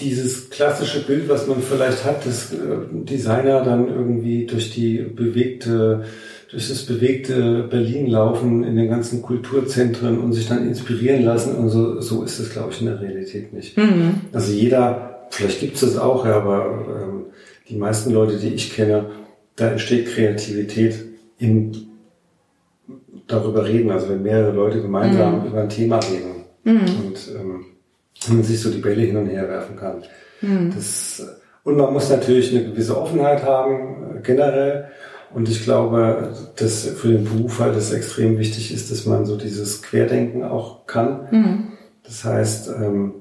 dieses 0.01 0.51
klassische 0.51 1.05
Bild, 1.05 1.29
was 1.29 1.47
man 1.47 1.62
vielleicht 1.62 2.05
hat, 2.05 2.27
dass 2.27 2.53
äh, 2.53 2.57
Designer 2.91 3.62
dann 3.62 3.89
irgendwie 3.89 4.47
durch 4.47 4.71
die 4.71 4.99
bewegte, 4.99 6.05
durch 6.51 6.69
das 6.69 6.85
bewegte 6.85 7.65
Berlin 7.65 8.09
laufen 8.09 8.65
in 8.65 8.77
den 8.77 8.89
ganzen 8.89 9.23
Kulturzentren 9.23 10.19
und 10.19 10.33
sich 10.33 10.49
dann 10.49 10.67
inspirieren 10.67 11.25
lassen 11.25 11.57
und 11.57 11.69
so, 11.71 12.01
so 12.01 12.23
ist 12.23 12.39
es, 12.39 12.51
glaube 12.51 12.73
ich, 12.73 12.81
in 12.81 12.87
der 12.87 13.01
Realität 13.01 13.53
nicht. 13.53 13.77
Mhm. 13.77 14.23
Also 14.33 14.53
jeder, 14.53 15.12
vielleicht 15.33 15.61
gibt 15.61 15.75
es 15.75 15.81
das 15.81 15.99
auch, 15.99 16.25
ja, 16.27 16.37
aber 16.37 16.87
ähm, 17.03 17.27
die 17.68 17.77
meisten 17.77 18.12
Leute, 18.12 18.37
die 18.37 18.55
ich 18.55 18.75
kenne, 18.75 19.11
da 19.57 19.68
entsteht 19.68 20.09
Kreativität 20.09 21.05
im 21.38 21.73
darüber 23.27 23.64
reden, 23.64 23.90
also 23.90 24.09
wenn 24.09 24.23
mehrere 24.23 24.53
Leute 24.53 24.83
gemeinsam 24.83 25.40
mhm. 25.40 25.47
über 25.47 25.62
ein 25.62 25.68
Thema 25.68 25.99
reden. 25.99 26.45
Mhm. 26.64 27.05
Und 27.05 27.31
ähm, 27.38 27.64
man 28.29 28.42
sich 28.42 28.61
so 28.61 28.71
die 28.71 28.79
Bälle 28.79 29.03
hin 29.03 29.16
und 29.16 29.27
her 29.27 29.49
werfen 29.49 29.77
kann. 29.77 30.03
Mhm. 30.40 30.73
Das, 30.75 31.27
und 31.64 31.77
man 31.77 31.92
muss 31.92 32.11
natürlich 32.11 32.55
eine 32.55 32.64
gewisse 32.64 33.01
Offenheit 33.01 33.42
haben, 33.45 34.18
äh, 34.18 34.21
generell. 34.23 34.88
Und 35.33 35.49
ich 35.49 35.64
glaube, 35.64 36.35
dass 36.57 36.87
für 36.87 37.09
den 37.09 37.25
Beruf 37.25 37.59
halt 37.59 37.75
es 37.77 37.92
extrem 37.92 38.38
wichtig 38.38 38.73
ist, 38.73 38.90
dass 38.90 39.07
man 39.07 39.25
so 39.25 39.37
dieses 39.37 39.81
Querdenken 39.81 40.45
auch 40.45 40.87
kann. 40.87 41.29
Mhm. 41.31 41.73
Das 42.05 42.25
heißt, 42.25 42.68
ähm, 42.68 43.14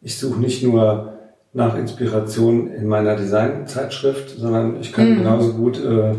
ich 0.00 0.16
suche 0.16 0.40
nicht 0.40 0.62
nur 0.62 1.17
nach 1.58 1.76
Inspiration 1.76 2.72
in 2.72 2.86
meiner 2.86 3.16
Designzeitschrift, 3.16 4.38
sondern 4.38 4.80
ich 4.80 4.92
kann 4.92 5.10
mhm. 5.10 5.16
genauso 5.18 5.52
gut 5.52 5.84
äh, 5.84 6.14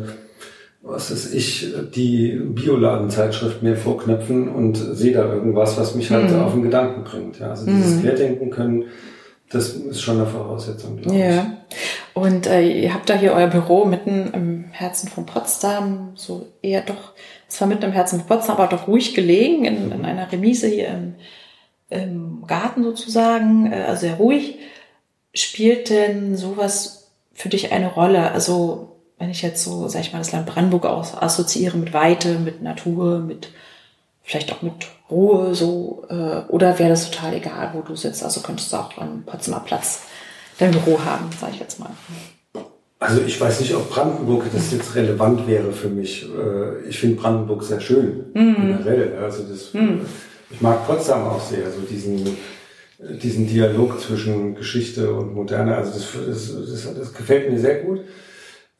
was 0.82 1.12
ist 1.12 1.34
ich, 1.34 1.74
die 1.94 2.32
Bioladenzeitschrift 2.32 3.62
mir 3.64 3.76
vorknöpfen 3.76 4.48
und 4.48 4.76
sehe 4.76 5.14
da 5.14 5.26
irgendwas, 5.26 5.78
was 5.78 5.96
mich 5.96 6.10
halt 6.12 6.32
mhm. 6.32 6.42
auf 6.42 6.54
den 6.54 6.64
Gedanken 6.64 7.04
bringt. 7.04 7.40
Ja, 7.40 7.50
also 7.50 7.66
dieses 7.66 7.96
mhm. 7.96 8.02
Querdenken 8.02 8.50
können, 8.50 8.86
das 9.50 9.70
ist 9.74 10.02
schon 10.02 10.18
eine 10.18 10.28
Voraussetzung, 10.28 10.98
glaube 10.98 11.18
ja. 11.18 11.30
ich. 11.70 11.78
Und 12.14 12.48
äh, 12.48 12.62
ihr 12.62 12.94
habt 12.94 13.10
da 13.10 13.16
hier 13.16 13.34
euer 13.34 13.48
Büro 13.48 13.86
mitten 13.86 14.32
im 14.34 14.66
Herzen 14.72 15.10
von 15.10 15.26
Potsdam, 15.26 16.12
so 16.16 16.48
eher 16.62 16.82
doch, 16.82 17.14
zwar 17.48 17.68
mitten 17.68 17.84
im 17.84 17.92
Herzen 17.92 18.20
von 18.20 18.28
Potsdam, 18.28 18.58
aber 18.58 18.68
doch 18.68 18.88
ruhig 18.88 19.14
gelegen, 19.14 19.66
in, 19.66 19.92
in 19.92 20.06
einer 20.06 20.32
Remise 20.32 20.68
hier 20.68 20.90
im, 20.90 21.16
im 21.90 22.44
Garten 22.48 22.84
sozusagen, 22.84 23.72
äh, 23.72 23.84
also 23.88 24.02
sehr 24.02 24.16
ruhig. 24.16 24.60
Spielt 25.34 25.90
denn 25.90 26.36
sowas 26.38 27.12
für 27.34 27.50
dich 27.50 27.72
eine 27.72 27.88
Rolle? 27.88 28.32
Also 28.32 28.90
wenn 29.20 29.30
ich 29.30 29.42
jetzt 29.42 29.64
so, 29.64 29.88
sag 29.88 30.02
ich 30.02 30.14
mal, 30.14 30.20
das 30.20 30.32
Land 30.32 30.48
Brandenburg 30.48 30.86
aus, 30.86 31.14
assoziiere 31.16 31.78
mit 31.78 31.94
Weite, 31.94 32.40
mit 32.40 32.64
Natur, 32.64 33.20
mit 33.20 33.50
vielleicht 34.24 34.52
auch 34.54 34.62
mit 34.62 34.74
Ruhe, 35.12 35.54
so, 35.56 36.06
äh, 36.10 36.42
oder 36.48 36.80
wäre 36.80 36.90
das 36.90 37.10
total 37.10 37.34
egal, 37.34 37.72
wo 37.74 37.82
du 37.82 37.96
sitzt? 37.96 38.24
Also 38.24 38.42
könntest 38.42 38.72
du 38.72 38.78
auch 38.78 38.98
am 38.98 39.24
Potsdamer 39.26 39.62
Platz 39.62 40.04
dein 40.58 40.72
Büro 40.72 41.00
haben, 41.04 41.30
sage 41.40 41.54
ich 41.56 41.60
jetzt 41.60 41.80
mal. 41.80 41.90
Also 43.00 43.22
ich 43.22 43.40
weiß 43.40 43.62
nicht, 43.62 43.74
ob 43.74 43.90
Brandenburg 43.90 44.46
das 44.54 44.72
jetzt 44.72 44.94
relevant 44.94 45.48
wäre 45.48 45.72
für 45.72 45.88
mich. 45.88 46.26
Äh, 46.26 46.88
ich 46.88 47.00
finde 47.00 47.20
Brandenburg 47.22 47.64
sehr 47.64 47.82
schön, 47.82 48.26
mhm. 48.34 48.56
generell. 48.56 49.18
Also 49.24 49.44
das, 49.44 49.74
mhm. 49.74 50.06
ich 50.50 50.62
mag 50.62 50.86
Potsdam 50.86 51.28
auch 51.28 51.42
sehr, 51.42 51.72
so 51.72 51.82
diesen, 51.82 52.38
diesen 53.00 53.48
Dialog 53.48 54.00
zwischen 54.00 54.56
Geschichte 54.56 55.14
und 55.14 55.34
Moderne. 55.34 55.76
Also 55.76 55.92
das, 55.94 56.08
das, 56.28 56.54
das, 56.70 56.96
das 56.96 57.14
gefällt 57.14 57.50
mir 57.50 57.60
sehr 57.60 57.82
gut. 57.82 58.02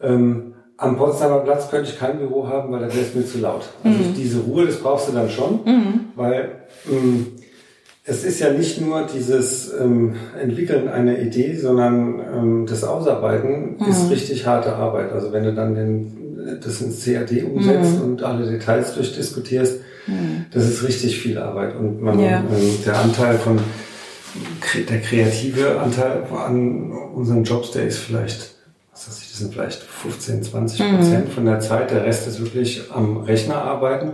Ähm, 0.02 0.54
am 0.78 0.98
Potsdamer 0.98 1.40
Platz 1.40 1.70
könnte 1.70 1.90
ich 1.90 2.00
kein 2.00 2.20
Büro 2.20 2.48
haben, 2.48 2.72
weil 2.72 2.80
da 2.80 2.88
wäre 2.88 3.06
es 3.06 3.16
mir 3.16 3.26
zu 3.26 3.40
laut. 3.40 3.70
Also 3.84 3.98
mhm. 3.98 4.14
diese 4.16 4.40
Ruhe, 4.40 4.66
das 4.66 4.78
brauchst 4.78 5.10
du 5.10 5.14
dann 5.14 5.30
schon, 5.30 5.60
mhm. 5.66 6.00
weil 6.16 6.52
ähm, 6.90 7.28
es 8.06 8.24
ist 8.24 8.40
ja 8.40 8.52
nicht 8.52 8.82
nur 8.82 9.06
dieses 9.06 9.74
ähm, 9.74 10.16
Entwickeln 10.42 10.88
einer 10.88 11.20
Idee, 11.20 11.56
sondern 11.56 12.20
ähm, 12.20 12.66
das 12.68 12.84
Ausarbeiten 12.84 13.76
mhm. 13.78 13.86
ist 13.88 14.10
richtig 14.10 14.46
harte 14.46 14.74
Arbeit. 14.74 15.12
Also 15.12 15.32
wenn 15.32 15.44
du 15.44 15.54
dann 15.54 15.76
den, 15.76 16.60
das 16.64 16.82
ins 16.82 17.06
CAD 17.06 17.44
umsetzt 17.44 17.98
mhm. 17.98 18.04
und 18.04 18.24
alle 18.24 18.50
Details 18.50 18.96
durchdiskutierst, 18.96 19.82
mhm. 20.08 20.46
das 20.52 20.68
ist 20.68 20.84
richtig 20.84 21.20
viel 21.20 21.38
Arbeit. 21.38 21.76
Und 21.76 22.02
man, 22.02 22.20
ja. 22.20 22.40
ähm, 22.40 22.80
der 22.86 23.00
Anteil 23.00 23.38
von 23.38 23.60
der 24.76 25.02
kreative 25.02 25.80
Anteil 25.80 26.24
an 26.32 26.92
unseren 26.92 27.44
Jobs, 27.44 27.72
der 27.72 27.86
ist 27.86 28.00
vielleicht 28.00 28.60
was 29.00 29.08
weiß 29.08 29.22
ich, 29.22 29.30
das 29.30 29.38
sind 29.38 29.54
vielleicht 29.54 29.82
15, 29.82 30.44
20 30.44 30.80
Prozent 30.80 31.28
mhm. 31.28 31.32
von 31.32 31.46
der 31.46 31.60
Zeit. 31.62 31.92
Der 31.92 32.04
Rest 32.04 32.28
ist 32.28 32.42
wirklich 32.42 32.92
am 32.94 33.18
Rechner 33.18 33.62
arbeiten. 33.62 34.14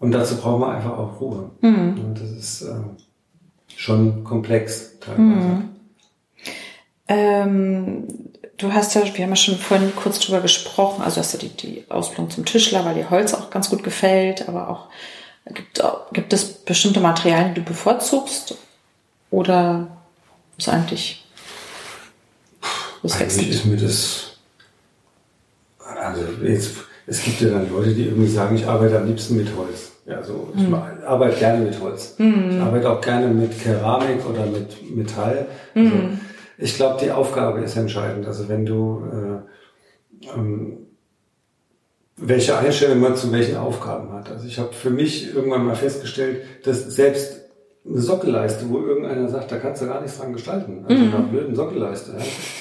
Und 0.00 0.10
dazu 0.10 0.36
braucht 0.36 0.60
man 0.60 0.74
einfach 0.74 0.98
auch 0.98 1.20
Ruhe. 1.20 1.50
Mhm. 1.60 2.00
Und 2.04 2.20
das 2.20 2.30
ist 2.32 2.62
ähm, 2.62 2.96
schon 3.76 4.24
komplex 4.24 4.98
teilweise. 4.98 5.22
Mhm. 5.22 5.68
Ähm, 7.06 8.08
du 8.56 8.72
hast 8.72 8.94
ja, 8.94 9.02
wir 9.02 9.24
haben 9.24 9.30
ja 9.30 9.36
schon 9.36 9.56
vorhin 9.56 9.92
kurz 9.94 10.18
drüber 10.18 10.40
gesprochen, 10.40 11.02
also 11.02 11.20
hast 11.20 11.34
du 11.34 11.38
die, 11.38 11.50
die 11.50 11.84
Ausbildung 11.88 12.30
zum 12.30 12.44
Tischler, 12.44 12.84
weil 12.84 12.94
dir 12.94 13.10
Holz 13.10 13.34
auch 13.34 13.50
ganz 13.50 13.70
gut 13.70 13.84
gefällt, 13.84 14.48
aber 14.48 14.68
auch 14.68 14.88
gibt, 15.46 15.80
gibt 16.12 16.32
es 16.32 16.44
bestimmte 16.44 17.00
Materialien, 17.00 17.54
die 17.54 17.60
du 17.60 17.66
bevorzugst? 17.66 18.56
Oder 19.32 19.88
ist 20.56 20.68
eigentlich 20.68 21.22
das 23.02 23.20
Eigentlich 23.20 23.50
ist 23.50 23.64
mir 23.64 23.76
das, 23.76 24.36
also 25.78 26.22
jetzt, 26.44 26.76
es 27.06 27.24
gibt 27.24 27.40
ja 27.40 27.48
dann 27.48 27.68
Leute, 27.68 27.92
die 27.94 28.04
irgendwie 28.04 28.30
sagen, 28.30 28.54
ich 28.54 28.66
arbeite 28.66 28.96
am 28.96 29.06
liebsten 29.06 29.36
mit 29.36 29.48
Holz. 29.56 29.90
Ja, 30.06 30.18
also 30.18 30.52
ich 30.54 30.62
mhm. 30.62 30.74
arbeite 30.74 31.36
gerne 31.36 31.64
mit 31.64 31.80
Holz. 31.80 32.14
Mhm. 32.18 32.50
Ich 32.50 32.60
arbeite 32.60 32.90
auch 32.90 33.00
gerne 33.00 33.26
mit 33.28 33.60
Keramik 33.60 34.24
oder 34.28 34.46
mit 34.46 34.94
Metall. 34.94 35.46
Also 35.74 35.88
mhm. 35.88 36.20
ich 36.58 36.76
glaube, 36.76 37.00
die 37.02 37.10
Aufgabe 37.10 37.60
ist 37.60 37.76
entscheidend. 37.76 38.26
Also 38.26 38.48
wenn 38.48 38.64
du 38.64 39.02
äh, 39.12 40.28
ähm, 40.36 40.78
welche 42.16 42.56
Einstellung 42.56 43.00
man 43.00 43.16
zu 43.16 43.32
welchen 43.32 43.56
Aufgaben 43.56 44.12
hat. 44.12 44.30
Also 44.30 44.46
ich 44.46 44.58
habe 44.58 44.72
für 44.72 44.90
mich 44.90 45.34
irgendwann 45.34 45.66
mal 45.66 45.74
festgestellt, 45.74 46.42
dass 46.64 46.84
selbst 46.94 47.41
eine 47.84 48.00
Sockelleiste, 48.00 48.66
wo 48.68 48.78
irgendeiner 48.78 49.28
sagt, 49.28 49.50
da 49.50 49.56
kannst 49.56 49.82
du 49.82 49.86
gar 49.86 50.00
nichts 50.00 50.18
dran 50.18 50.32
gestalten. 50.32 50.84
Also 50.88 51.02
mhm. 51.02 51.14
eine 51.14 51.24
blöden 51.24 51.56
Sockelleiste. 51.56 52.12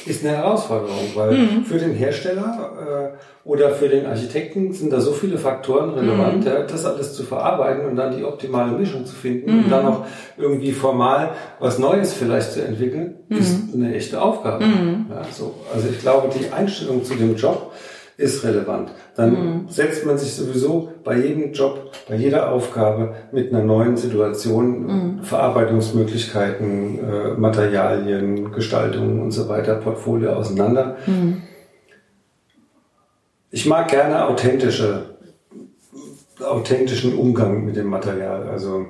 Ist 0.08 0.26
eine 0.26 0.36
Herausforderung, 0.36 1.12
weil 1.14 1.34
mhm. 1.34 1.64
für 1.64 1.78
den 1.78 1.94
Hersteller 1.94 3.14
äh, 3.14 3.48
oder 3.48 3.70
für 3.70 3.88
den 3.88 4.08
Architekten 4.08 4.74
sind 4.74 4.92
da 4.92 5.00
so 5.00 5.12
viele 5.12 5.38
Faktoren 5.38 5.92
relevant, 5.92 6.40
mhm. 6.40 6.48
ja, 6.48 6.64
das 6.64 6.86
alles 6.86 7.14
zu 7.14 7.22
verarbeiten 7.22 7.86
und 7.86 7.96
dann 7.98 8.18
die 8.18 8.24
optimale 8.24 8.72
Mischung 8.72 9.06
zu 9.06 9.14
finden 9.14 9.50
und 9.66 9.72
dann 9.72 9.86
auch 9.86 10.06
irgendwie 10.38 10.72
formal 10.72 11.32
was 11.60 11.78
Neues 11.78 12.14
vielleicht 12.14 12.54
zu 12.54 12.66
entwickeln, 12.66 13.18
ist 13.30 13.76
eine 13.76 13.94
echte 13.94 14.22
Aufgabe. 14.22 14.64
Ja, 14.64 15.22
so. 15.32 15.54
Also 15.74 15.88
ich 15.90 16.00
glaube, 16.00 16.30
die 16.34 16.52
Einstellung 16.52 17.04
zu 17.04 17.14
dem 17.14 17.36
Job 17.36 17.71
ist 18.22 18.44
relevant. 18.44 18.92
Dann 19.16 19.32
mhm. 19.32 19.70
setzt 19.70 20.06
man 20.06 20.18
sich 20.18 20.34
sowieso 20.34 20.92
bei 21.04 21.18
jedem 21.18 21.52
Job, 21.54 21.92
bei 22.08 22.16
jeder 22.16 22.52
Aufgabe 22.52 23.16
mit 23.32 23.52
einer 23.52 23.64
neuen 23.64 23.98
Situation, 23.98 24.86
mhm. 24.86 25.24
Verarbeitungsmöglichkeiten, 25.24 27.00
äh, 27.00 27.34
Materialien, 27.38 28.52
Gestaltung 28.52 29.22
und 29.22 29.32
so 29.32 29.50
weiter, 29.50 29.76
Portfolio 29.76 30.34
auseinander. 30.34 30.98
Mhm. 31.06 31.42
Ich 33.50 33.66
mag 33.66 33.90
gerne 33.90 34.28
authentische, 34.28 35.18
authentischen 36.40 37.18
Umgang 37.18 37.66
mit 37.66 37.76
dem 37.76 37.88
Material. 37.88 38.48
Also 38.48 38.86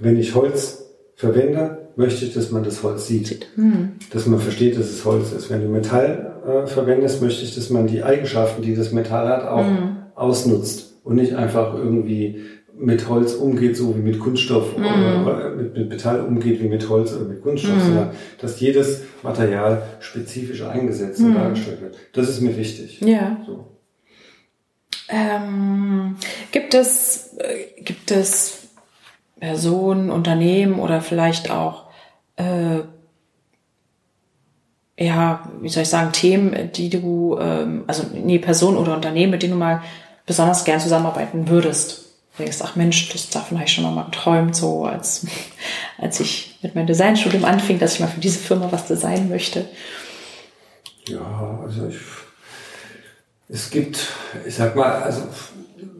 wenn 0.00 0.18
ich 0.18 0.34
Holz 0.34 0.90
verwende, 1.14 1.85
möchte 1.96 2.26
ich, 2.26 2.34
dass 2.34 2.50
man 2.50 2.62
das 2.62 2.82
Holz 2.82 3.06
sieht. 3.06 3.48
Mhm. 3.56 3.92
Dass 4.12 4.26
man 4.26 4.38
versteht, 4.38 4.78
dass 4.78 4.86
es 4.86 5.04
Holz 5.04 5.32
ist. 5.32 5.50
Wenn 5.50 5.62
du 5.62 5.68
Metall 5.68 6.34
äh, 6.46 6.66
verwendest, 6.66 7.22
möchte 7.22 7.44
ich, 7.44 7.54
dass 7.54 7.70
man 7.70 7.86
die 7.86 8.02
Eigenschaften, 8.02 8.62
die 8.62 8.74
das 8.74 8.92
Metall 8.92 9.28
hat, 9.28 9.46
auch 9.48 9.64
mhm. 9.64 9.96
ausnutzt 10.14 10.94
und 11.02 11.16
nicht 11.16 11.34
einfach 11.34 11.74
irgendwie 11.74 12.42
mit 12.78 13.08
Holz 13.08 13.32
umgeht, 13.32 13.76
so 13.76 13.96
wie 13.96 14.02
mit 14.02 14.18
Kunststoff 14.18 14.76
mhm. 14.76 14.84
oder 15.24 15.50
mit, 15.50 15.76
mit, 15.76 15.88
Metall 15.88 16.20
umgeht, 16.20 16.62
wie 16.62 16.68
mit 16.68 16.88
Holz 16.88 17.14
oder 17.14 17.24
mit 17.24 17.42
Kunststoff, 17.42 17.74
mhm. 17.76 17.80
sondern 17.80 18.10
dass 18.40 18.60
jedes 18.60 19.02
Material 19.22 19.82
spezifisch 20.00 20.62
eingesetzt 20.62 21.20
und 21.20 21.30
mhm. 21.30 21.34
dargestellt 21.34 21.80
wird. 21.80 21.96
Das 22.12 22.28
ist 22.28 22.42
mir 22.42 22.56
wichtig. 22.56 23.00
Ja. 23.00 23.38
So. 23.46 23.66
Ähm, 25.08 26.16
gibt 26.52 26.74
es, 26.74 27.36
äh, 27.38 27.80
gibt 27.80 28.10
es 28.10 28.66
Personen, 29.40 30.10
Unternehmen 30.10 30.78
oder 30.80 31.00
vielleicht 31.00 31.50
auch 31.50 31.85
äh, 32.36 32.82
ja, 34.98 35.50
wie 35.60 35.68
soll 35.68 35.82
ich 35.82 35.88
sagen, 35.88 36.12
Themen, 36.12 36.72
die 36.72 36.88
du, 36.88 37.38
ähm, 37.38 37.84
also 37.86 38.04
nee, 38.12 38.38
Personen 38.38 38.78
oder 38.78 38.94
Unternehmen, 38.94 39.32
mit 39.32 39.42
denen 39.42 39.52
du 39.52 39.58
mal 39.58 39.82
besonders 40.24 40.64
gern 40.64 40.80
zusammenarbeiten 40.80 41.48
würdest? 41.48 42.06
Du 42.36 42.42
denkst, 42.42 42.58
ach 42.62 42.76
Mensch, 42.76 43.10
das, 43.10 43.30
davon 43.30 43.58
habe 43.58 43.66
ich 43.66 43.74
schon 43.74 43.94
mal 43.94 44.04
geträumt, 44.04 44.56
so 44.56 44.84
als, 44.84 45.26
als 45.98 46.20
ich 46.20 46.58
mit 46.62 46.74
meinem 46.74 46.86
Designstudium 46.86 47.44
anfing, 47.44 47.78
dass 47.78 47.94
ich 47.94 48.00
mal 48.00 48.08
für 48.08 48.20
diese 48.20 48.38
Firma 48.38 48.68
was 48.70 48.86
designen 48.86 49.28
möchte. 49.28 49.68
Ja, 51.08 51.60
also 51.62 51.88
ich, 51.88 51.96
es 53.48 53.70
gibt, 53.70 53.98
ich 54.46 54.54
sag 54.54 54.74
mal, 54.74 55.02
also 55.02 55.22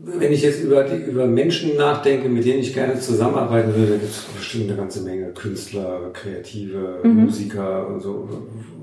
wenn 0.06 0.32
ich 0.32 0.42
jetzt 0.42 0.62
über, 0.62 0.84
die, 0.84 1.02
über 1.10 1.26
Menschen 1.26 1.76
nachdenke, 1.76 2.28
mit 2.28 2.44
denen 2.44 2.60
ich 2.60 2.72
gerne 2.72 2.98
zusammenarbeiten 2.98 3.74
würde, 3.74 3.98
gibt 3.98 4.10
es 4.10 4.22
bestimmt 4.22 4.68
eine 4.68 4.76
ganze 4.78 5.02
Menge 5.02 5.32
Künstler, 5.32 6.10
Kreative, 6.12 7.00
mhm. 7.02 7.24
Musiker 7.24 7.88
und 7.88 8.00
so, 8.00 8.28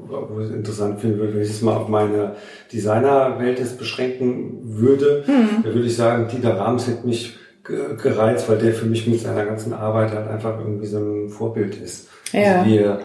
wo 0.07 0.39
ich 0.41 0.47
es 0.47 0.53
interessant 0.53 0.99
finden 0.99 1.19
würde, 1.19 1.35
wenn 1.35 1.41
ich 1.41 1.49
es 1.49 1.61
mal 1.61 1.77
auf 1.77 1.87
meine 1.87 2.35
Designerwelt 2.71 3.59
jetzt 3.59 3.79
beschränken 3.79 4.59
würde, 4.63 5.23
mhm. 5.25 5.63
dann 5.63 5.73
würde 5.73 5.87
ich 5.87 5.95
sagen, 5.95 6.27
Dieter 6.27 6.57
Rams 6.57 6.87
hätte 6.87 7.07
mich 7.07 7.37
gereizt, 7.63 8.49
weil 8.49 8.57
der 8.57 8.73
für 8.73 8.85
mich 8.85 9.07
mit 9.07 9.21
seiner 9.21 9.45
ganzen 9.45 9.71
Arbeit 9.71 10.11
halt 10.11 10.27
einfach 10.27 10.59
irgendwie 10.59 10.85
so 10.85 10.97
ein 10.97 11.29
Vorbild 11.29 11.81
ist. 11.81 12.09
Ja. 12.33 12.59
Also 12.59 12.69
wie, 12.69 12.77
er, 12.77 12.99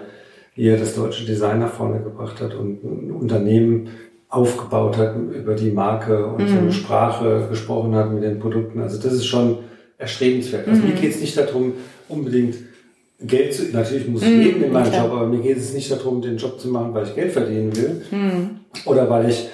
wie 0.56 0.68
er 0.68 0.76
das 0.76 0.96
deutsche 0.96 1.24
Design 1.24 1.60
nach 1.60 1.72
vorne 1.72 2.02
gebracht 2.02 2.40
hat 2.40 2.54
und 2.54 2.82
ein 2.82 3.12
Unternehmen 3.12 3.90
aufgebaut 4.28 4.98
hat 4.98 5.14
über 5.16 5.54
die 5.54 5.70
Marke 5.70 6.26
und 6.26 6.42
mhm. 6.42 6.48
seine 6.48 6.72
Sprache 6.72 7.46
gesprochen 7.48 7.94
hat 7.94 8.12
mit 8.12 8.22
den 8.22 8.38
Produkten. 8.38 8.80
Also 8.80 9.00
das 9.00 9.14
ist 9.14 9.26
schon 9.26 9.58
erstrebenswert. 9.96 10.68
Also 10.68 10.82
mhm. 10.82 10.88
mir 10.88 10.94
geht 10.94 11.14
es 11.14 11.20
nicht 11.20 11.36
darum, 11.36 11.72
unbedingt 12.08 12.56
Geld 13.20 13.52
zu, 13.52 13.64
natürlich 13.72 14.06
muss 14.06 14.22
ich 14.22 14.28
mhm, 14.28 14.40
leben 14.40 14.64
in 14.64 14.72
meinem 14.72 14.92
Job, 14.92 15.10
aber 15.10 15.26
mir 15.26 15.40
geht 15.40 15.56
es 15.56 15.72
nicht 15.72 15.90
darum, 15.90 16.22
den 16.22 16.36
Job 16.36 16.60
zu 16.60 16.68
machen, 16.68 16.94
weil 16.94 17.04
ich 17.04 17.14
Geld 17.16 17.32
verdienen 17.32 17.74
will 17.76 18.02
mhm. 18.10 18.60
oder 18.84 19.10
weil 19.10 19.28
ich 19.28 19.48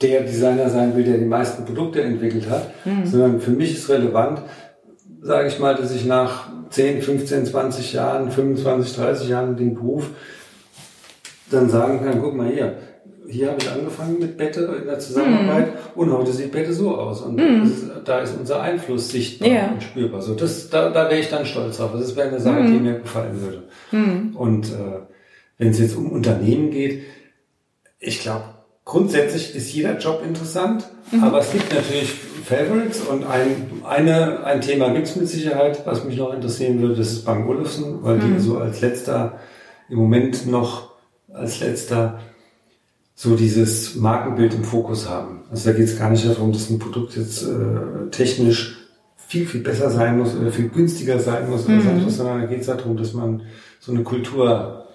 der 0.00 0.22
Designer 0.22 0.68
sein 0.68 0.96
will, 0.96 1.04
der 1.04 1.18
die 1.18 1.24
meisten 1.24 1.64
Produkte 1.64 2.02
entwickelt 2.02 2.48
hat, 2.50 2.72
mhm. 2.84 3.06
sondern 3.06 3.40
für 3.40 3.50
mich 3.50 3.74
ist 3.74 3.88
relevant, 3.88 4.42
sage 5.20 5.48
ich 5.48 5.58
mal, 5.58 5.76
dass 5.76 5.94
ich 5.94 6.06
nach 6.06 6.48
10, 6.70 7.02
15, 7.02 7.46
20 7.46 7.92
Jahren, 7.92 8.30
25, 8.30 8.96
30 8.96 9.28
Jahren 9.28 9.56
den 9.56 9.74
Beruf 9.74 10.10
dann 11.50 11.68
sagen 11.68 12.04
kann, 12.04 12.20
guck 12.20 12.34
mal 12.34 12.48
hier, 12.48 12.76
hier 13.28 13.48
habe 13.48 13.58
ich 13.60 13.70
angefangen 13.70 14.18
mit 14.18 14.36
Bette 14.36 14.60
in 14.80 14.86
der 14.86 14.98
Zusammenarbeit 14.98 15.74
mm. 15.74 16.00
und 16.00 16.12
heute 16.12 16.32
sieht 16.32 16.50
Bette 16.50 16.72
so 16.72 16.96
aus. 16.96 17.20
Und 17.20 17.36
mm. 17.36 17.64
ist, 17.64 17.84
da 18.04 18.20
ist 18.20 18.34
unser 18.38 18.62
Einfluss 18.62 19.10
sichtbar 19.10 19.48
ja. 19.48 19.70
und 19.72 19.82
spürbar. 19.82 20.22
So, 20.22 20.34
das, 20.34 20.70
da, 20.70 20.90
da 20.90 21.10
wäre 21.10 21.20
ich 21.20 21.28
dann 21.28 21.44
stolz 21.44 21.76
drauf. 21.76 21.90
Das 21.92 22.16
wäre 22.16 22.28
eine 22.28 22.40
Sache, 22.40 22.60
mm. 22.60 22.72
die 22.72 22.78
mir 22.78 23.00
gefallen 23.00 23.40
würde. 23.40 23.62
Mm. 23.92 24.36
Und 24.36 24.66
äh, 24.68 25.00
wenn 25.58 25.70
es 25.70 25.78
jetzt 25.78 25.96
um 25.96 26.10
Unternehmen 26.10 26.70
geht, 26.70 27.02
ich 27.98 28.20
glaube, 28.20 28.44
grundsätzlich 28.84 29.54
ist 29.54 29.72
jeder 29.72 29.98
Job 29.98 30.22
interessant, 30.24 30.88
mhm. 31.12 31.22
aber 31.22 31.40
es 31.40 31.52
gibt 31.52 31.72
natürlich 31.74 32.14
Favorites 32.44 33.02
und 33.02 33.24
ein, 33.24 33.70
eine, 33.84 34.44
ein 34.44 34.60
Thema 34.60 34.90
gibt 34.94 35.08
es 35.08 35.16
mit 35.16 35.28
Sicherheit, 35.28 35.84
was 35.84 36.04
mich 36.04 36.16
noch 36.16 36.32
interessieren 36.32 36.80
würde, 36.80 36.96
das 36.96 37.12
ist 37.12 37.24
Bank 37.24 37.46
Olufsen, 37.46 38.02
weil 38.02 38.18
die 38.18 38.26
mhm. 38.26 38.40
so 38.40 38.58
als 38.58 38.80
letzter, 38.80 39.38
im 39.90 39.98
Moment 39.98 40.46
noch 40.46 40.92
als 41.30 41.60
letzter 41.60 42.20
so 43.20 43.34
dieses 43.34 43.96
Markenbild 43.96 44.54
im 44.54 44.62
Fokus 44.62 45.08
haben. 45.08 45.40
Also 45.50 45.70
da 45.70 45.76
geht 45.76 45.86
es 45.86 45.98
gar 45.98 46.08
nicht 46.08 46.24
darum, 46.24 46.52
dass 46.52 46.70
ein 46.70 46.78
Produkt 46.78 47.16
jetzt 47.16 47.42
äh, 47.42 48.10
technisch 48.12 48.76
viel, 49.16 49.44
viel 49.44 49.60
besser 49.60 49.90
sein 49.90 50.18
muss 50.18 50.36
oder 50.36 50.52
viel 50.52 50.68
günstiger 50.68 51.18
sein 51.18 51.50
muss 51.50 51.64
oder 51.64 51.74
mhm. 51.74 52.02
sonst 52.02 52.16
sondern 52.16 52.42
da 52.42 52.46
geht 52.46 52.60
es 52.60 52.68
darum, 52.68 52.96
dass 52.96 53.14
man 53.14 53.42
so 53.80 53.90
eine 53.90 54.04
Kultur 54.04 54.86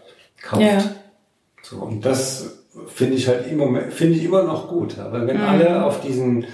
kauft. 0.42 0.62
Ja. 0.62 0.82
So, 1.64 1.76
und 1.80 2.06
das 2.06 2.60
finde 2.88 3.16
ich 3.16 3.28
halt 3.28 3.52
immer, 3.52 3.92
finde 3.92 4.18
ich 4.18 4.24
immer 4.24 4.44
noch 4.44 4.70
gut. 4.70 4.96
Weil 4.98 5.28
wenn 5.28 5.40
mhm. 5.40 5.44
alle 5.44 5.84
auf 5.84 6.00
diesen 6.00 6.46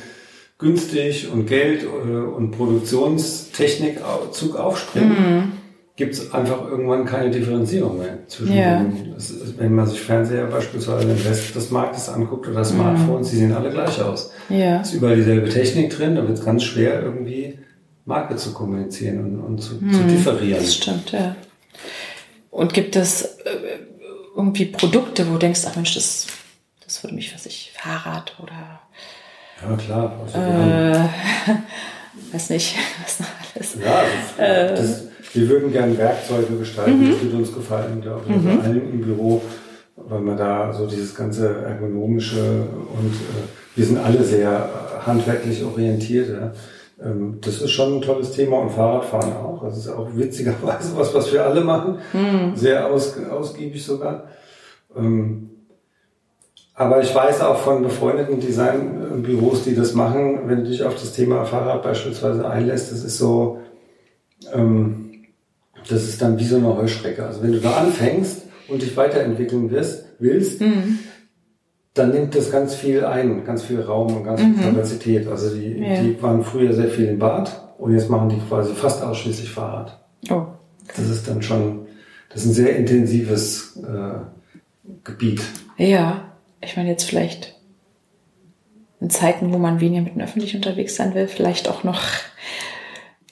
günstig 0.58 1.32
und 1.32 1.46
Geld 1.46 1.84
äh, 1.84 1.86
und 1.86 2.50
Produktionstechnik 2.50 4.00
Zug 4.32 4.56
aufspringen, 4.56 5.10
mhm 5.12 5.59
gibt 6.00 6.14
es 6.14 6.34
einfach 6.34 6.66
irgendwann 6.66 7.04
keine 7.04 7.30
Differenzierung 7.30 8.00
mehr 8.00 8.26
zwischen 8.28 8.56
ja. 8.56 8.80
den, 8.80 9.16
wenn 9.58 9.76
man 9.76 9.86
sich 9.86 10.00
Fernseher 10.00 10.46
beispielsweise 10.46 11.06
den 11.06 11.18
Rest 11.18 11.54
des 11.54 11.72
Marktes 11.72 12.08
anguckt 12.08 12.48
oder 12.48 12.64
Smartphones, 12.64 13.28
mhm. 13.28 13.32
die 13.32 13.36
sehen 13.36 13.54
alle 13.54 13.70
gleich 13.70 14.02
aus. 14.02 14.32
Ja. 14.48 14.80
Ist 14.80 14.94
überall 14.94 15.18
dieselbe 15.18 15.50
Technik 15.50 15.90
drin, 15.90 16.16
da 16.16 16.26
wird 16.26 16.38
es 16.38 16.46
ganz 16.46 16.64
schwer 16.64 17.04
irgendwie 17.04 17.60
Marke 18.06 18.38
zu 18.38 18.54
kommunizieren 18.54 19.20
und, 19.20 19.40
und 19.42 19.58
zu, 19.60 19.76
mhm. 19.76 19.92
zu, 19.92 20.04
differieren. 20.04 20.62
Das 20.62 20.74
stimmt, 20.74 21.12
ja. 21.12 21.36
Und 22.50 22.74
gibt 22.74 22.96
es 22.96 23.24
äh, 23.24 23.80
irgendwie 24.38 24.68
Produkte, 24.68 25.28
wo 25.28 25.34
du 25.34 25.40
denkst, 25.40 25.64
ach 25.68 25.76
Mensch, 25.76 25.96
das, 25.96 26.28
das 26.82 27.04
würde 27.04 27.14
mich, 27.14 27.36
was 27.36 27.46
ich, 27.46 27.74
Fahrrad 27.76 28.36
oder 28.42 28.80
ja, 29.62 29.76
klar. 29.76 30.18
Also 30.24 30.38
äh, 30.38 31.54
weiß 32.32 32.52
nicht, 32.52 32.76
was 33.04 33.20
noch 33.20 33.28
alles. 33.54 33.78
Ja, 33.84 34.04
also, 34.38 34.42
äh, 34.42 34.76
das, 34.76 35.09
wir 35.34 35.50
würden 35.50 35.72
gerne 35.72 35.98
Werkzeuge 35.98 36.58
gestalten, 36.58 37.00
mhm. 37.00 37.12
das 37.12 37.22
würde 37.22 37.38
uns 37.38 37.54
gefallen, 37.54 38.02
glaube 38.02 38.22
ich, 38.28 38.36
mhm. 38.36 38.50
vor 38.50 38.64
allem 38.64 38.92
im 38.94 39.02
Büro, 39.02 39.42
weil 39.96 40.22
man 40.22 40.38
da 40.38 40.74
so 40.74 40.88
dieses 40.88 41.14
ganze 41.14 41.64
ergonomische 41.64 42.40
und 42.40 43.14
äh, 43.14 43.48
wir 43.76 43.86
sind 43.86 43.98
alle 43.98 44.24
sehr 44.24 44.70
handwerklich 45.06 45.64
orientiert. 45.64 46.30
Ja. 46.30 46.52
Ähm, 47.04 47.40
das 47.42 47.62
ist 47.62 47.72
schon 47.72 47.98
ein 47.98 48.02
tolles 48.02 48.32
Thema 48.32 48.60
und 48.60 48.72
Fahrradfahren 48.72 49.34
auch. 49.34 49.64
Das 49.64 49.78
ist 49.78 49.90
auch 49.90 50.10
witzigerweise 50.14 50.98
was, 50.98 51.14
was 51.14 51.32
wir 51.32 51.46
alle 51.46 51.62
machen, 51.62 52.00
mhm. 52.14 52.56
sehr 52.56 52.88
aus, 52.88 53.16
ausgiebig 53.30 53.84
sogar. 53.84 54.26
Ähm, 54.98 55.50
aber 56.74 57.02
ich 57.02 57.14
weiß 57.14 57.42
auch 57.42 57.58
von 57.58 57.84
befreundeten 57.84 58.40
Designbüros, 58.40 59.66
die 59.66 59.76
das 59.76 59.94
machen, 59.94 60.44
wenn 60.46 60.64
du 60.64 60.70
dich 60.70 60.84
auf 60.84 60.96
das 60.96 61.12
Thema 61.12 61.44
Fahrrad 61.44 61.84
beispielsweise 61.84 62.50
einlässt, 62.50 62.94
das 62.94 63.04
ist 63.04 63.18
so, 63.18 63.60
ähm, 64.54 65.09
das 65.90 66.04
ist 66.04 66.22
dann 66.22 66.38
wie 66.40 66.46
so 66.46 66.58
eine 66.58 66.76
Heuschrecke. 66.76 67.26
Also 67.26 67.42
wenn 67.44 67.52
du 67.52 67.60
da 67.60 67.78
anfängst 67.78 68.44
und 68.68 68.82
dich 68.82 68.96
weiterentwickeln 68.96 69.72
wirst, 69.72 70.06
willst, 70.20 70.62
mhm. 70.62 71.00
dann 71.94 72.12
nimmt 72.12 72.36
das 72.36 72.52
ganz 72.52 72.76
viel 72.76 73.06
ein, 73.06 73.44
ganz 73.44 73.64
viel 73.64 73.82
Raum 73.82 74.16
und 74.16 74.24
ganz 74.24 74.42
viel 74.42 74.50
mhm. 74.50 74.62
Kapazität. 74.62 75.28
Also 75.28 75.56
die, 75.56 75.80
ja. 75.80 76.02
die 76.02 76.22
waren 76.22 76.44
früher 76.44 76.74
sehr 76.74 76.90
viel 76.90 77.06
im 77.06 77.20
Bad 77.20 77.74
und 77.78 77.94
jetzt 77.94 78.10
machen 78.10 78.30
die 78.30 78.40
quasi 78.48 78.74
fast 78.74 79.04
ausschließlich 79.04 79.50
Fahrrad. 79.50 80.00
Oh. 80.30 80.44
Das 80.96 81.10
ist 81.10 81.28
dann 81.28 81.42
schon, 81.42 81.88
das 82.30 82.44
ist 82.44 82.52
ein 82.52 82.54
sehr 82.54 82.76
intensives 82.76 83.78
äh, 83.78 84.20
Gebiet. 85.04 85.42
Ja, 85.78 86.34
ich 86.62 86.76
meine 86.78 86.90
jetzt 86.90 87.04
vielleicht 87.04 87.56
in 89.00 89.10
Zeiten, 89.10 89.54
wo 89.54 89.58
man 89.58 89.80
weniger 89.80 90.02
mit 90.02 90.16
den 90.16 90.22
Öffentlichen 90.22 90.58
unterwegs 90.58 90.96
sein 90.96 91.14
will, 91.16 91.28
vielleicht 91.28 91.70
auch 91.70 91.84
noch 91.84 92.02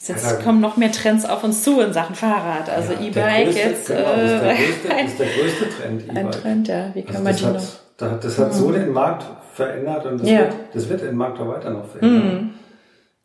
Jetzt 0.08 0.26
Ja, 0.26 0.38
kommen 0.43 0.62
noch 0.62 0.78
mehr 0.78 0.91
Trends 0.91 1.26
auf 1.26 1.43
uns 1.43 1.63
zu 1.63 1.80
in 1.82 1.93
Sachen 1.93 2.15
Fahrrad. 2.15 2.70
Also 2.70 2.93
Ja, 2.93 3.00
E-Bike 3.02 3.56
jetzt 3.56 3.88
genau, 3.88 4.02
das 4.15 4.32
ist 4.32 4.41
der 4.41 4.52
äh, 4.52 4.56
größte, 4.56 4.89
ein, 4.96 5.06
ist 5.08 5.20
der 5.20 5.28
größte 5.28 5.65
Trend. 5.70 6.10
ein 6.10 6.17
E-Bike. 6.17 6.32
Trend, 6.41 6.67
ja. 6.67 6.91
Wie 6.93 7.02
kann 7.04 7.15
Also 7.15 7.24
man 7.24 7.34
das 7.34 7.41
die 7.41 7.46
hat, 8.06 8.12
da- 8.12 8.17
das 8.22 8.38
hat 8.39 8.54
so 8.54 8.72
den 8.72 8.91
Markt 8.91 9.26
verändert 9.54 10.06
und 10.06 10.22
das, 10.22 10.30
Ja. 10.30 10.39
wird, 10.39 10.54
das 10.74 10.89
wird 10.89 11.02
den 11.02 11.15
Markt 11.15 11.39
auch 11.39 11.48
weiter 11.48 11.70
noch 11.72 11.86
verändern. 11.86 12.54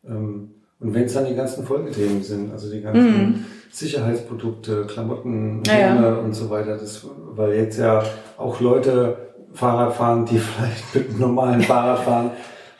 Mhm. 0.03 0.11
Ähm, 0.11 0.49
Und 0.79 0.93
wenn 0.93 1.03
es 1.05 1.13
dann 1.13 1.25
die 1.25 1.35
ganzen 1.35 1.65
Folgethemen 1.65 2.21
sind, 2.21 2.51
also 2.51 2.69
die 2.69 2.81
ganzen 2.81 3.45
Sicherheitsprodukte, 3.71 4.85
Klamotten, 4.85 5.57
Mhm. 5.57 5.63
Ja, 5.65 5.73
ja. 5.73 5.79
Helme 5.93 6.19
und 6.19 6.33
so 6.33 6.49
weiter, 6.49 6.77
das, 6.77 7.05
weil 7.35 7.53
jetzt 7.53 7.79
ja 7.79 8.03
auch 8.37 8.59
Leute 8.59 9.15
Fahrrad 9.53 9.93
fahren, 9.93 10.25
die 10.25 10.37
vielleicht 10.39 10.93
mit 10.95 11.09
einem 11.09 11.19
normalen 11.19 11.61
Fahrrad 11.61 11.99
fahren, 11.99 12.31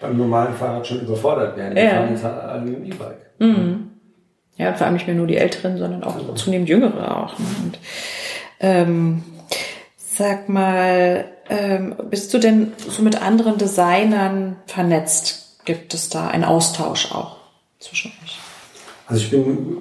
beim 0.01 0.17
normalen 0.17 0.53
Fahrrad 0.53 0.85
schon 0.85 1.01
überfordert 1.01 1.55
werden. 1.55 1.75
Die 1.75 1.81
Ja. 1.81 1.91
fahren 1.91 2.09
jetzt 2.09 2.23
halt 2.23 2.41
alle 2.43 2.61
mit 2.61 2.75
dem 2.75 2.83
E-Bike. 2.85 3.21
Mhm. 3.39 3.89
Ja, 4.63 4.73
vor 4.73 4.85
allem 4.85 4.93
nicht 4.93 5.07
mehr 5.07 5.15
nur 5.15 5.27
die 5.27 5.37
Älteren, 5.37 5.77
sondern 5.77 6.03
auch 6.03 6.35
zunehmend 6.35 6.69
Jüngere 6.69 7.17
auch. 7.17 7.37
Ne? 7.37 7.45
Und, 7.63 7.79
ähm, 8.61 9.23
sag 9.97 10.47
mal, 10.47 11.25
ähm, 11.49 11.95
bist 12.09 12.33
du 12.33 12.37
denn 12.37 12.71
so 12.77 13.01
mit 13.01 13.21
anderen 13.21 13.57
Designern 13.57 14.55
vernetzt? 14.65 15.59
Gibt 15.65 15.93
es 15.93 16.09
da 16.09 16.27
einen 16.27 16.45
Austausch 16.45 17.11
auch 17.11 17.37
zwischen 17.79 18.11
euch? 18.23 18.39
Also 19.07 19.21
ich 19.21 19.31
bin 19.31 19.77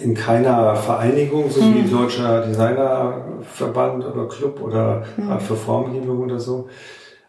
in 0.00 0.14
keiner 0.14 0.76
Vereinigung, 0.76 1.50
so 1.50 1.60
wie 1.62 1.88
Deutscher 1.88 2.46
Designerverband 2.46 4.04
oder 4.04 4.28
Club 4.28 4.60
oder 4.62 5.04
Art 5.28 5.42
für 5.42 5.56
Formgebung 5.56 6.20
oder 6.20 6.38
so. 6.38 6.68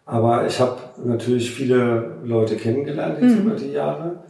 Aber 0.06 0.46
ich 0.46 0.60
habe 0.60 0.78
natürlich 1.04 1.52
viele 1.52 2.18
Leute 2.24 2.56
kennengelernt 2.56 3.18
jetzt 3.22 3.38
über 3.38 3.56
die 3.56 3.72
Jahre 3.72 4.24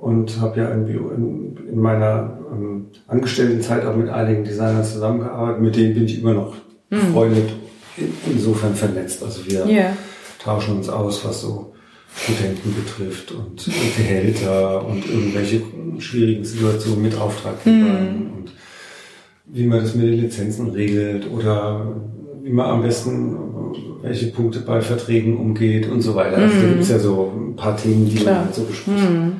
und 0.00 0.40
habe 0.40 0.60
ja 0.60 0.70
irgendwie 0.70 0.94
in, 0.94 1.56
in 1.72 1.78
meiner 1.80 2.38
ähm, 2.52 2.86
Angestelltenzeit 3.06 3.84
auch 3.84 3.94
mit 3.96 4.08
einigen 4.08 4.44
Designern 4.44 4.84
zusammengearbeitet. 4.84 5.62
Mit 5.62 5.76
denen 5.76 5.94
bin 5.94 6.04
ich 6.06 6.20
immer 6.20 6.34
noch 6.34 6.54
befreundet, 6.88 7.50
in, 7.96 8.12
insofern 8.32 8.74
vernetzt. 8.74 9.22
Also 9.22 9.46
wir 9.46 9.66
Ja. 9.66 9.96
tauschen 10.42 10.76
uns 10.78 10.88
aus, 10.88 11.24
was 11.24 11.42
so 11.42 11.72
Studenten 12.16 12.74
betrifft 12.74 13.30
und 13.32 13.64
Gehälter 13.96 14.84
und 14.86 15.06
irgendwelche 15.08 15.62
schwierigen 15.98 16.44
Situationen 16.44 17.02
mit 17.02 17.16
Auftraggebern 17.16 18.32
und 18.36 18.52
wie 19.46 19.66
man 19.66 19.80
das 19.80 19.94
mit 19.94 20.06
den 20.06 20.14
Lizenzen 20.20 20.70
regelt 20.70 21.30
oder 21.30 21.86
wie 22.42 22.50
man 22.50 22.66
am 22.70 22.82
besten 22.82 23.36
welche 24.02 24.28
Punkte 24.28 24.60
bei 24.60 24.80
Verträgen 24.80 25.36
umgeht 25.36 25.88
und 25.88 26.00
so 26.00 26.14
weiter. 26.14 26.38
Also 26.38 26.54
da 26.60 26.68
gibt 26.68 26.80
es 26.82 26.88
ja 26.88 26.98
so 26.98 27.32
ein 27.36 27.54
paar 27.54 27.76
Themen, 27.76 28.08
die 28.08 28.16
Klar. 28.16 28.36
man 28.36 28.44
halt 28.46 28.54
so 28.54 28.62
bespricht. 28.64 28.98
Mhm. 29.10 29.32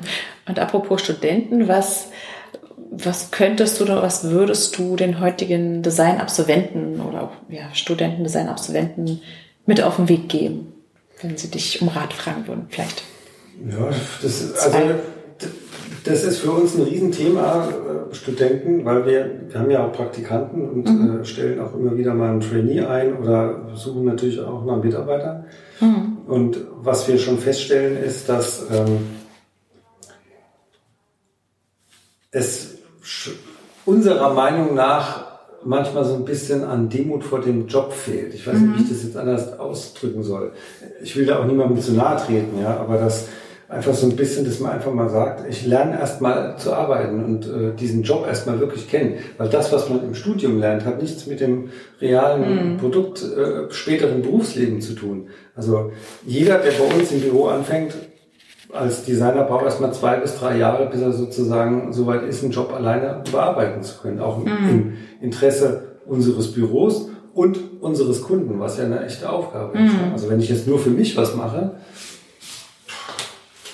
Und 0.51 0.59
apropos 0.59 0.99
Studenten, 0.99 1.69
was, 1.69 2.09
was 2.91 3.31
könntest 3.31 3.79
du 3.79 3.85
oder 3.85 4.01
was 4.01 4.31
würdest 4.31 4.77
du 4.77 4.97
den 4.97 5.21
heutigen 5.21 5.81
Designabsolventen 5.81 6.99
oder 6.99 7.23
auch 7.23 7.31
ja, 7.47 7.73
Studenten, 7.73 8.25
Designabsolventen 8.25 9.21
mit 9.65 9.81
auf 9.81 9.95
den 9.95 10.09
Weg 10.09 10.27
geben, 10.27 10.73
wenn 11.21 11.37
sie 11.37 11.49
dich 11.49 11.81
um 11.81 11.87
Rat 11.87 12.11
fragen 12.11 12.49
würden, 12.49 12.65
vielleicht? 12.67 13.03
Ja, 13.65 13.91
das 14.21 14.41
ist, 14.41 14.59
also, 14.59 14.77
das 16.03 16.23
ist 16.25 16.39
für 16.39 16.51
uns 16.51 16.75
ein 16.75 16.81
Riesenthema, 16.81 17.69
äh, 17.69 18.13
Studenten, 18.13 18.83
weil 18.83 19.05
wir, 19.05 19.31
wir 19.47 19.57
haben 19.57 19.71
ja 19.71 19.87
auch 19.87 19.93
Praktikanten 19.93 20.69
und 20.69 21.21
äh, 21.21 21.23
stellen 21.23 21.61
auch 21.61 21.73
immer 21.75 21.95
wieder 21.97 22.13
mal 22.13 22.31
einen 22.31 22.41
Trainee 22.41 22.81
ein 22.81 23.15
oder 23.15 23.69
suchen 23.73 24.03
natürlich 24.03 24.41
auch 24.41 24.65
nach 24.65 24.83
Mitarbeitern. 24.83 25.45
Und 26.27 26.57
was 26.75 27.07
wir 27.07 27.17
schon 27.17 27.39
feststellen 27.39 27.97
ist, 28.03 28.29
dass 28.29 28.65
ähm, 28.69 28.99
es 32.31 32.77
unserer 33.85 34.33
Meinung 34.33 34.73
nach 34.73 35.31
manchmal 35.63 36.05
so 36.05 36.15
ein 36.15 36.25
bisschen 36.25 36.63
an 36.63 36.89
Demut 36.89 37.23
vor 37.23 37.41
dem 37.41 37.67
Job 37.67 37.93
fehlt. 37.93 38.33
Ich 38.33 38.47
weiß 38.47 38.57
nicht, 38.57 38.77
wie 38.77 38.83
ich 38.83 38.89
das 38.89 39.03
jetzt 39.03 39.17
anders 39.17 39.59
ausdrücken 39.59 40.23
soll. 40.23 40.53
Ich 41.03 41.15
will 41.15 41.25
da 41.25 41.39
auch 41.39 41.45
niemandem 41.45 41.79
zu 41.79 41.93
nahe 41.93 42.17
treten, 42.17 42.59
ja, 42.61 42.77
aber 42.77 42.97
das 42.97 43.27
einfach 43.71 43.93
so 43.93 44.07
ein 44.07 44.15
bisschen, 44.15 44.43
dass 44.43 44.59
man 44.59 44.71
einfach 44.71 44.93
mal 44.93 45.09
sagt, 45.09 45.47
ich 45.49 45.65
lerne 45.65 45.97
erstmal 45.97 46.57
zu 46.57 46.73
arbeiten 46.73 47.23
und 47.23 47.45
äh, 47.47 47.73
diesen 47.73 48.03
Job 48.03 48.25
erstmal 48.27 48.59
wirklich 48.59 48.89
kennen. 48.89 49.19
Weil 49.37 49.47
das, 49.49 49.71
was 49.71 49.87
man 49.89 50.03
im 50.03 50.13
Studium 50.13 50.59
lernt, 50.59 50.83
hat 50.83 51.01
nichts 51.01 51.25
mit 51.25 51.39
dem 51.39 51.69
realen 52.01 52.77
Produkt 52.77 53.23
äh, 53.23 53.71
späteren 53.71 54.21
Berufsleben 54.23 54.81
zu 54.81 54.93
tun. 54.93 55.29
Also 55.55 55.93
jeder, 56.25 56.57
der 56.57 56.71
bei 56.71 56.95
uns 56.95 57.11
im 57.11 57.21
Büro 57.21 57.45
anfängt, 57.45 57.93
als 58.73 59.03
Designer 59.05 59.43
braucht 59.43 59.65
erstmal 59.65 59.93
zwei 59.93 60.17
bis 60.17 60.37
drei 60.37 60.57
Jahre, 60.57 60.87
bis 60.87 61.01
er 61.01 61.11
sozusagen 61.11 61.91
soweit 61.93 62.23
ist, 62.23 62.43
einen 62.43 62.51
Job 62.51 62.73
alleine 62.73 63.21
bearbeiten 63.31 63.81
zu 63.83 63.99
können. 64.01 64.19
Auch 64.19 64.39
im- 64.39 64.47
im 64.69 64.93
Interesse 65.21 65.97
unseres 66.05 66.51
Büros 66.53 67.09
und 67.33 67.59
unseres 67.81 68.21
Kunden, 68.21 68.59
was 68.59 68.77
ja 68.77 68.85
eine 68.85 69.05
echte 69.05 69.29
Aufgabe 69.29 69.77
ist. 69.77 69.93
Also 70.13 70.29
wenn 70.29 70.39
ich 70.39 70.49
jetzt 70.49 70.67
nur 70.67 70.79
für 70.79 70.89
mich 70.89 71.15
was 71.17 71.35
mache, 71.35 71.71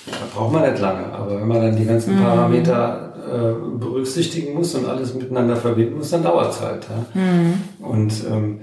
da 0.06 0.16
braucht 0.34 0.52
man 0.52 0.68
nicht 0.70 0.80
lange. 0.80 1.12
Aber 1.12 1.40
wenn 1.40 1.48
man 1.48 1.60
dann 1.62 1.76
die 1.76 1.84
ganzen 1.84 2.16
Parameter 2.18 3.12
äh, 3.28 3.78
berücksichtigen 3.78 4.54
muss 4.54 4.74
und 4.74 4.86
alles 4.86 5.14
miteinander 5.14 5.56
verbinden 5.56 5.98
muss, 5.98 6.10
dann 6.10 6.22
dauert 6.22 6.50
es 6.52 6.60
halt. 6.62 6.86
Ja? 6.88 7.20
Und 7.86 8.12
ähm, 8.30 8.60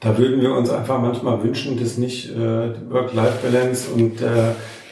da 0.00 0.16
würden 0.16 0.40
wir 0.40 0.52
uns 0.54 0.70
einfach 0.70 1.00
manchmal 1.00 1.42
wünschen, 1.42 1.78
dass 1.78 1.98
nicht 1.98 2.30
äh, 2.34 2.70
Work-Life-Balance 2.90 3.88
und 3.94 4.20
äh, 4.22 4.26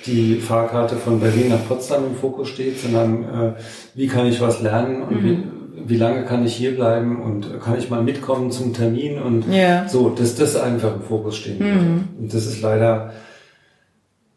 die 0.07 0.37
Fahrkarte 0.37 0.97
von 0.97 1.21
Berlin 1.21 1.49
nach 1.51 1.67
Potsdam 1.69 2.07
im 2.07 2.15
Fokus 2.17 2.49
steht, 2.49 2.81
sondern 2.81 3.25
äh, 3.25 3.53
wie 3.95 4.07
kann 4.07 4.27
ich 4.27 4.41
was 4.41 4.63
lernen 4.63 5.03
und 5.03 5.25
wie, 5.25 5.39
wie 5.89 5.97
lange 5.97 6.25
kann 6.25 6.45
ich 6.47 6.55
hier 6.55 6.75
bleiben 6.75 7.21
und 7.23 7.61
kann 7.61 7.79
ich 7.79 7.91
mal 7.91 8.03
mitkommen 8.03 8.51
zum 8.51 8.73
Termin 8.73 9.21
und 9.21 9.47
Ja. 9.53 9.87
so, 9.89 10.09
dass 10.11 10.35
das 10.37 10.57
einfach 10.57 10.95
im 10.97 11.03
Fokus 11.03 11.37
stehen 11.37 11.59
würde. 11.61 12.05
Und 12.21 12.33
das 12.35 12.47
ist 12.47 12.63
leider 12.63 13.13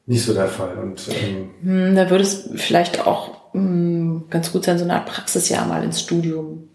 nicht 0.06 0.24
so 0.26 0.34
der 0.34 0.48
Fall. 0.48 0.78
Und 0.82 1.08
ähm, 1.10 1.50
Hm, 1.64 1.96
Da 1.96 2.10
würde 2.10 2.24
es 2.24 2.50
vielleicht 2.56 3.06
auch 3.06 3.32
hm, 3.54 4.24
ganz 4.30 4.52
gut 4.52 4.66
sein, 4.66 4.78
so 4.78 4.84
eine 4.84 4.96
Art 4.96 5.06
Praxisjahr 5.08 5.68
mal 5.68 5.84
ins 5.84 6.02
Studium 6.02 6.66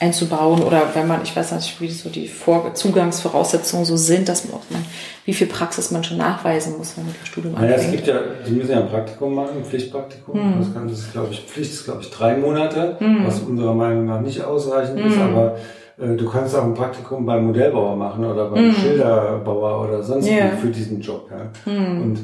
einzubauen 0.00 0.62
oder 0.62 0.82
wenn 0.94 1.06
man, 1.06 1.22
ich 1.22 1.34
weiß 1.36 1.52
nicht, 1.52 1.80
wie 1.80 1.88
so 1.88 2.08
die 2.10 2.26
Vor 2.28 2.74
Zugangsvoraussetzungen 2.74 3.84
so 3.84 3.96
sind, 3.96 4.28
dass 4.28 4.44
man, 4.44 4.54
auch 4.54 4.62
man, 4.70 4.84
wie 5.24 5.32
viel 5.32 5.46
Praxis 5.46 5.90
man 5.92 6.02
schon 6.02 6.16
nachweisen 6.18 6.76
muss, 6.76 6.96
wenn 6.96 7.04
man 7.06 7.14
dem 7.14 7.24
Studium 7.26 7.54
Naja, 7.54 7.76
es 7.76 7.90
gibt 7.90 8.06
ja, 8.06 8.18
die 8.46 8.52
müssen 8.52 8.72
ja 8.72 8.80
ein 8.80 8.88
Praktikum 8.88 9.34
machen, 9.34 9.58
ein 9.58 9.64
Pflichtpraktikum. 9.64 10.56
Das, 10.58 10.74
kann, 10.74 10.88
das 10.88 10.98
ist, 10.98 11.12
glaube 11.12 11.28
ich, 11.30 11.40
Pflicht 11.42 11.72
ist, 11.72 11.84
glaube 11.84 12.02
ich, 12.02 12.10
drei 12.10 12.36
Monate, 12.36 12.96
was 13.24 13.40
unserer 13.40 13.74
Meinung 13.74 14.04
nach 14.06 14.20
nicht 14.20 14.42
ausreichend 14.42 15.00
ist, 15.00 15.18
aber 15.18 15.56
äh, 15.98 16.16
du 16.16 16.28
kannst 16.28 16.56
auch 16.56 16.64
ein 16.64 16.74
Praktikum 16.74 17.24
beim 17.24 17.46
Modellbauer 17.46 17.94
machen 17.96 18.24
oder 18.24 18.50
beim 18.50 18.72
Schilderbauer 18.74 19.84
oder 19.88 20.02
sonst 20.02 20.26
Ja. 20.28 20.50
wie 20.52 20.56
für 20.60 20.68
diesen 20.72 21.00
Job. 21.00 21.30
Ja. 21.30 21.72
Und 21.72 22.16
äh, 22.18 22.20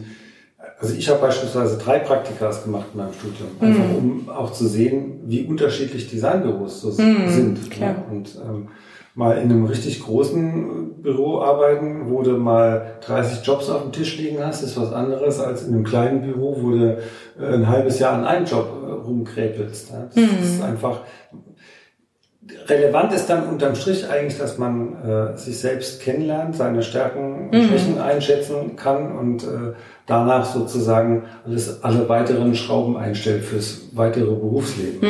also 0.80 0.94
ich 0.94 1.08
habe 1.08 1.20
beispielsweise 1.20 1.78
drei 1.78 1.98
Praktikas 1.98 2.64
gemacht 2.64 2.86
in 2.94 3.00
meinem 3.00 3.12
Studium, 3.12 3.48
einfach 3.60 3.96
um 3.96 4.28
auch 4.30 4.52
zu 4.52 4.66
sehen, 4.66 5.20
wie 5.26 5.44
unterschiedlich 5.44 6.08
Designbüros 6.10 6.80
so 6.80 6.90
sind. 6.90 7.70
klar. 7.70 7.96
Ja. 7.96 8.04
Und 8.10 8.38
ähm, 8.42 8.68
mal 9.14 9.36
in 9.36 9.50
einem 9.50 9.66
richtig 9.66 10.02
großen 10.02 11.02
Büro 11.02 11.40
arbeiten, 11.40 12.10
wo 12.10 12.22
du 12.22 12.38
mal 12.38 12.94
30 13.04 13.46
Jobs 13.46 13.68
auf 13.68 13.82
dem 13.82 13.92
Tisch 13.92 14.16
liegen 14.16 14.38
hast, 14.42 14.62
ist 14.62 14.80
was 14.80 14.92
anderes 14.92 15.38
als 15.40 15.64
in 15.64 15.74
einem 15.74 15.84
kleinen 15.84 16.22
Büro, 16.22 16.56
wo 16.60 16.70
du 16.70 16.96
äh, 17.38 17.54
ein 17.54 17.68
halbes 17.68 17.98
Jahr 17.98 18.14
an 18.14 18.24
einem 18.24 18.46
Job 18.46 18.68
äh, 18.86 18.90
rumkräpelst. 18.90 19.90
Ja. 19.90 20.08
Das 20.14 20.42
ist 20.42 20.62
einfach 20.62 21.00
relevant 22.68 23.12
ist 23.12 23.26
dann 23.26 23.48
unterm 23.48 23.74
Strich 23.74 24.08
eigentlich, 24.08 24.38
dass 24.38 24.58
man 24.58 24.96
äh, 25.04 25.36
sich 25.36 25.58
selbst 25.58 26.00
kennenlernt, 26.00 26.56
seine 26.56 26.82
Stärken 26.82 27.50
und 27.50 27.64
Schwächen 27.68 27.98
einschätzen 27.98 28.76
kann 28.76 29.12
und 29.16 29.42
äh, 29.44 29.72
danach 30.06 30.44
sozusagen 30.44 31.24
alles, 31.46 31.82
alle 31.82 32.08
weiteren 32.08 32.54
Schrauben 32.54 32.96
einstellt 32.96 33.44
fürs 33.44 33.82
weitere 33.92 34.24
Berufsleben. 34.34 35.00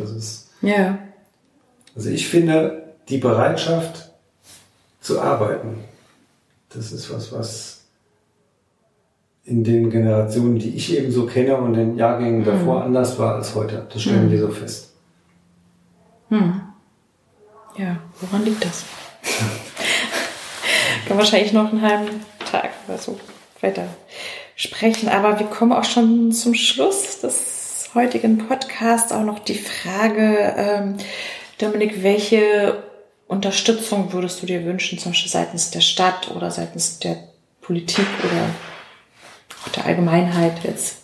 Das 0.00 0.10
ist 0.10 0.50
Ja. 0.62 0.98
also 1.96 2.10
ich 2.10 2.28
finde, 2.28 2.84
die 3.08 3.18
Bereitschaft 3.18 4.10
zu 5.00 5.20
arbeiten, 5.20 5.78
das 6.74 6.90
ist 6.92 7.12
was, 7.12 7.32
was 7.32 7.80
in 9.44 9.62
den 9.62 9.90
Generationen, 9.90 10.58
die 10.58 10.70
ich 10.74 10.96
eben 10.96 11.12
so 11.12 11.26
kenne 11.26 11.56
und 11.56 11.74
den 11.74 11.96
Jahrgängen 11.98 12.44
davor 12.44 12.82
anders 12.82 13.18
war 13.18 13.34
als 13.36 13.54
heute. 13.54 13.86
Das 13.92 14.02
stellen 14.02 14.30
wir 14.30 14.40
so 14.40 14.48
fest. 14.48 14.92
Ja, 17.76 17.96
woran 18.20 18.44
liegt 18.44 18.64
das? 18.64 18.84
Kann 21.08 21.18
wahrscheinlich 21.18 21.52
noch 21.52 21.70
einen 21.70 21.82
halben 21.82 22.24
Tag 22.50 22.70
oder 22.86 22.98
so 22.98 23.18
weiter 23.60 23.88
sprechen, 24.56 25.08
aber 25.08 25.38
wir 25.38 25.46
kommen 25.46 25.72
auch 25.72 25.84
schon 25.84 26.32
zum 26.32 26.54
Schluss 26.54 27.20
des 27.20 27.90
heutigen 27.94 28.38
Podcasts. 28.46 29.12
Auch 29.12 29.24
noch 29.24 29.40
die 29.40 29.58
Frage, 29.58 30.54
ähm, 30.56 30.96
Dominik, 31.58 32.02
welche 32.02 32.82
Unterstützung 33.26 34.12
würdest 34.12 34.42
du 34.42 34.46
dir 34.46 34.64
wünschen, 34.64 34.98
zum 34.98 35.12
Beispiel 35.12 35.30
seitens 35.30 35.70
der 35.70 35.80
Stadt 35.80 36.30
oder 36.30 36.50
seitens 36.50 36.98
der 36.98 37.16
Politik 37.60 38.06
oder 38.22 38.50
auch 39.64 39.68
der 39.70 39.86
Allgemeinheit 39.86 40.62
jetzt 40.64 40.98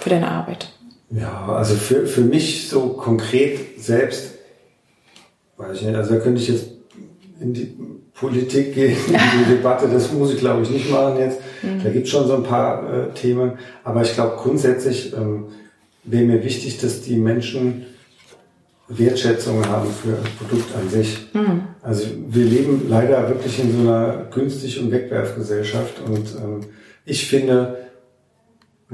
für 0.00 0.10
deine 0.10 0.30
Arbeit? 0.30 0.72
Ja, 1.10 1.46
also 1.46 1.74
für, 1.74 2.06
für 2.06 2.22
mich 2.22 2.68
so 2.68 2.88
konkret 2.88 3.80
selbst, 3.80 4.33
weiß 5.56 5.76
ich 5.76 5.82
nicht, 5.86 5.96
also 5.96 6.14
da 6.14 6.20
könnte 6.20 6.40
ich 6.40 6.48
jetzt 6.48 6.66
in 7.40 7.52
die 7.52 7.76
Politik 8.14 8.74
gehen, 8.74 8.96
in 9.08 9.44
die 9.44 9.50
Debatte, 9.56 9.88
das 9.88 10.12
muss 10.12 10.32
ich 10.32 10.38
glaube 10.40 10.62
ich 10.62 10.70
nicht 10.70 10.90
machen 10.90 11.18
jetzt. 11.18 11.40
Mhm. 11.62 11.82
Da 11.82 11.90
gibt 11.90 12.06
es 12.06 12.12
schon 12.12 12.26
so 12.26 12.36
ein 12.36 12.42
paar 12.42 13.08
äh, 13.08 13.14
Themen, 13.14 13.52
aber 13.82 14.02
ich 14.02 14.14
glaube 14.14 14.36
grundsätzlich 14.36 15.12
ähm, 15.12 15.46
wäre 16.04 16.24
mir 16.24 16.44
wichtig, 16.44 16.78
dass 16.78 17.02
die 17.02 17.16
Menschen 17.16 17.86
Wertschätzung 18.88 19.66
haben 19.66 19.90
für 19.90 20.12
das 20.12 20.30
Produkt 20.38 20.74
an 20.76 20.88
sich. 20.88 21.28
Mhm. 21.32 21.62
Also 21.82 22.06
wir 22.28 22.44
leben 22.44 22.86
leider 22.88 23.28
wirklich 23.28 23.58
in 23.58 23.72
so 23.72 23.80
einer 23.80 24.26
günstig- 24.30 24.78
und 24.78 24.90
Wegwerfgesellschaft 24.90 26.02
und 26.06 26.34
ähm, 26.42 26.60
ich 27.06 27.26
finde, 27.26 27.83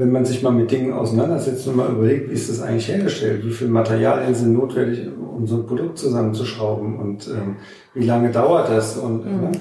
wenn 0.00 0.12
man 0.12 0.24
sich 0.24 0.42
mal 0.42 0.50
mit 0.50 0.70
Dingen 0.70 0.94
auseinandersetzt 0.94 1.68
und 1.68 1.76
mal 1.76 1.90
überlegt, 1.90 2.30
wie 2.30 2.34
ist 2.34 2.48
das 2.48 2.62
eigentlich 2.62 2.88
hergestellt, 2.88 3.44
wie 3.44 3.52
viel 3.52 3.68
Materialien 3.68 4.34
sind 4.34 4.54
notwendig, 4.54 5.06
um 5.08 5.46
so 5.46 5.56
ein 5.56 5.66
Produkt 5.66 5.98
zusammenzuschrauben 5.98 6.98
und 6.98 7.28
ähm, 7.28 7.56
wie 7.92 8.06
lange 8.06 8.30
dauert 8.30 8.70
das 8.70 8.96
und 8.96 9.26
mhm. 9.26 9.40
ne, 9.42 9.52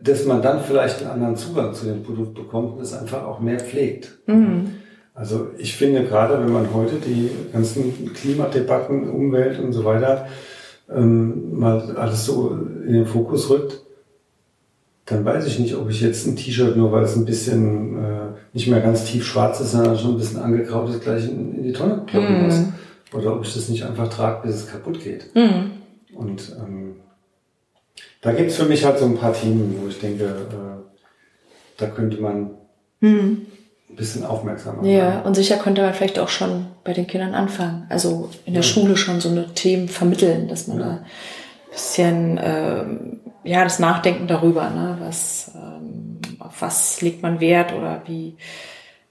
dass 0.00 0.26
man 0.26 0.42
dann 0.42 0.60
vielleicht 0.60 1.00
einen 1.00 1.10
anderen 1.10 1.36
Zugang 1.36 1.72
zu 1.72 1.86
dem 1.86 2.02
Produkt 2.02 2.34
bekommt 2.34 2.76
und 2.76 2.82
es 2.82 2.92
einfach 2.92 3.24
auch 3.24 3.40
mehr 3.40 3.58
pflegt. 3.58 4.18
Mhm. 4.26 4.74
Also 5.14 5.48
ich 5.56 5.74
finde 5.74 6.04
gerade, 6.04 6.38
wenn 6.44 6.52
man 6.52 6.72
heute 6.74 6.96
die 6.96 7.30
ganzen 7.52 8.12
Klimadebatten, 8.12 9.08
Umwelt 9.08 9.58
und 9.58 9.72
so 9.72 9.84
weiter 9.86 10.26
ähm, 10.94 11.58
mal 11.58 11.96
alles 11.96 12.26
so 12.26 12.56
in 12.86 12.92
den 12.92 13.06
Fokus 13.06 13.48
rückt, 13.48 13.82
dann 15.06 15.24
weiß 15.24 15.46
ich 15.46 15.58
nicht, 15.58 15.74
ob 15.74 15.88
ich 15.88 16.02
jetzt 16.02 16.26
ein 16.26 16.36
T-Shirt, 16.36 16.76
nur 16.76 16.92
weil 16.92 17.04
es 17.04 17.16
ein 17.16 17.24
bisschen 17.24 17.96
äh, 17.96 18.17
nicht 18.52 18.68
mehr 18.68 18.80
ganz 18.80 19.04
tief 19.04 19.26
schwarz 19.26 19.60
ist, 19.60 19.72
sondern 19.72 19.98
schon 19.98 20.12
ein 20.12 20.18
bisschen 20.18 20.40
angegraut 20.40 20.90
ist, 20.90 21.02
gleich 21.02 21.24
in, 21.24 21.56
in 21.56 21.62
die 21.62 21.72
Tonne 21.72 22.02
kloppen 22.06 22.42
mm. 22.42 22.44
muss. 22.44 22.64
Oder 23.12 23.34
ob 23.34 23.44
ich 23.44 23.54
das 23.54 23.68
nicht 23.68 23.84
einfach 23.84 24.08
trage, 24.08 24.46
bis 24.46 24.56
es 24.56 24.66
kaputt 24.70 25.02
geht. 25.02 25.34
Mm. 25.34 26.16
Und 26.16 26.56
ähm, 26.58 26.96
da 28.20 28.32
gibt's 28.32 28.56
für 28.56 28.64
mich 28.64 28.84
halt 28.84 28.98
so 28.98 29.04
ein 29.04 29.16
paar 29.16 29.32
Themen, 29.32 29.78
wo 29.82 29.88
ich 29.88 30.00
denke, 30.00 30.24
äh, 30.24 30.82
da 31.76 31.86
könnte 31.86 32.20
man 32.20 32.50
mm 33.00 33.46
ein 33.90 33.96
bisschen 33.96 34.24
aufmerksamer 34.24 34.84
Ja, 34.86 35.20
und 35.20 35.34
sicher 35.34 35.56
könnte 35.56 35.82
man 35.82 35.94
vielleicht 35.94 36.18
auch 36.18 36.28
schon 36.28 36.66
bei 36.84 36.92
den 36.92 37.06
Kindern 37.06 37.34
anfangen. 37.34 37.86
Also 37.88 38.30
in 38.44 38.54
der 38.54 38.62
ja. 38.62 38.68
Schule 38.68 38.96
schon 38.96 39.20
so 39.20 39.30
eine 39.30 39.54
Themen 39.54 39.88
vermitteln, 39.88 40.48
dass 40.48 40.66
man 40.66 40.78
ja. 40.78 40.84
da 40.84 40.90
ein 40.92 41.04
bisschen 41.70 42.40
ähm, 42.42 43.20
ja 43.44 43.64
das 43.64 43.78
Nachdenken 43.78 44.26
darüber, 44.26 44.68
ne, 44.70 44.98
was 45.00 45.52
ähm, 45.54 46.07
auf 46.48 46.60
was 46.62 47.00
legt 47.00 47.22
man 47.22 47.40
Wert 47.40 47.72
oder 47.72 48.02
wie 48.06 48.36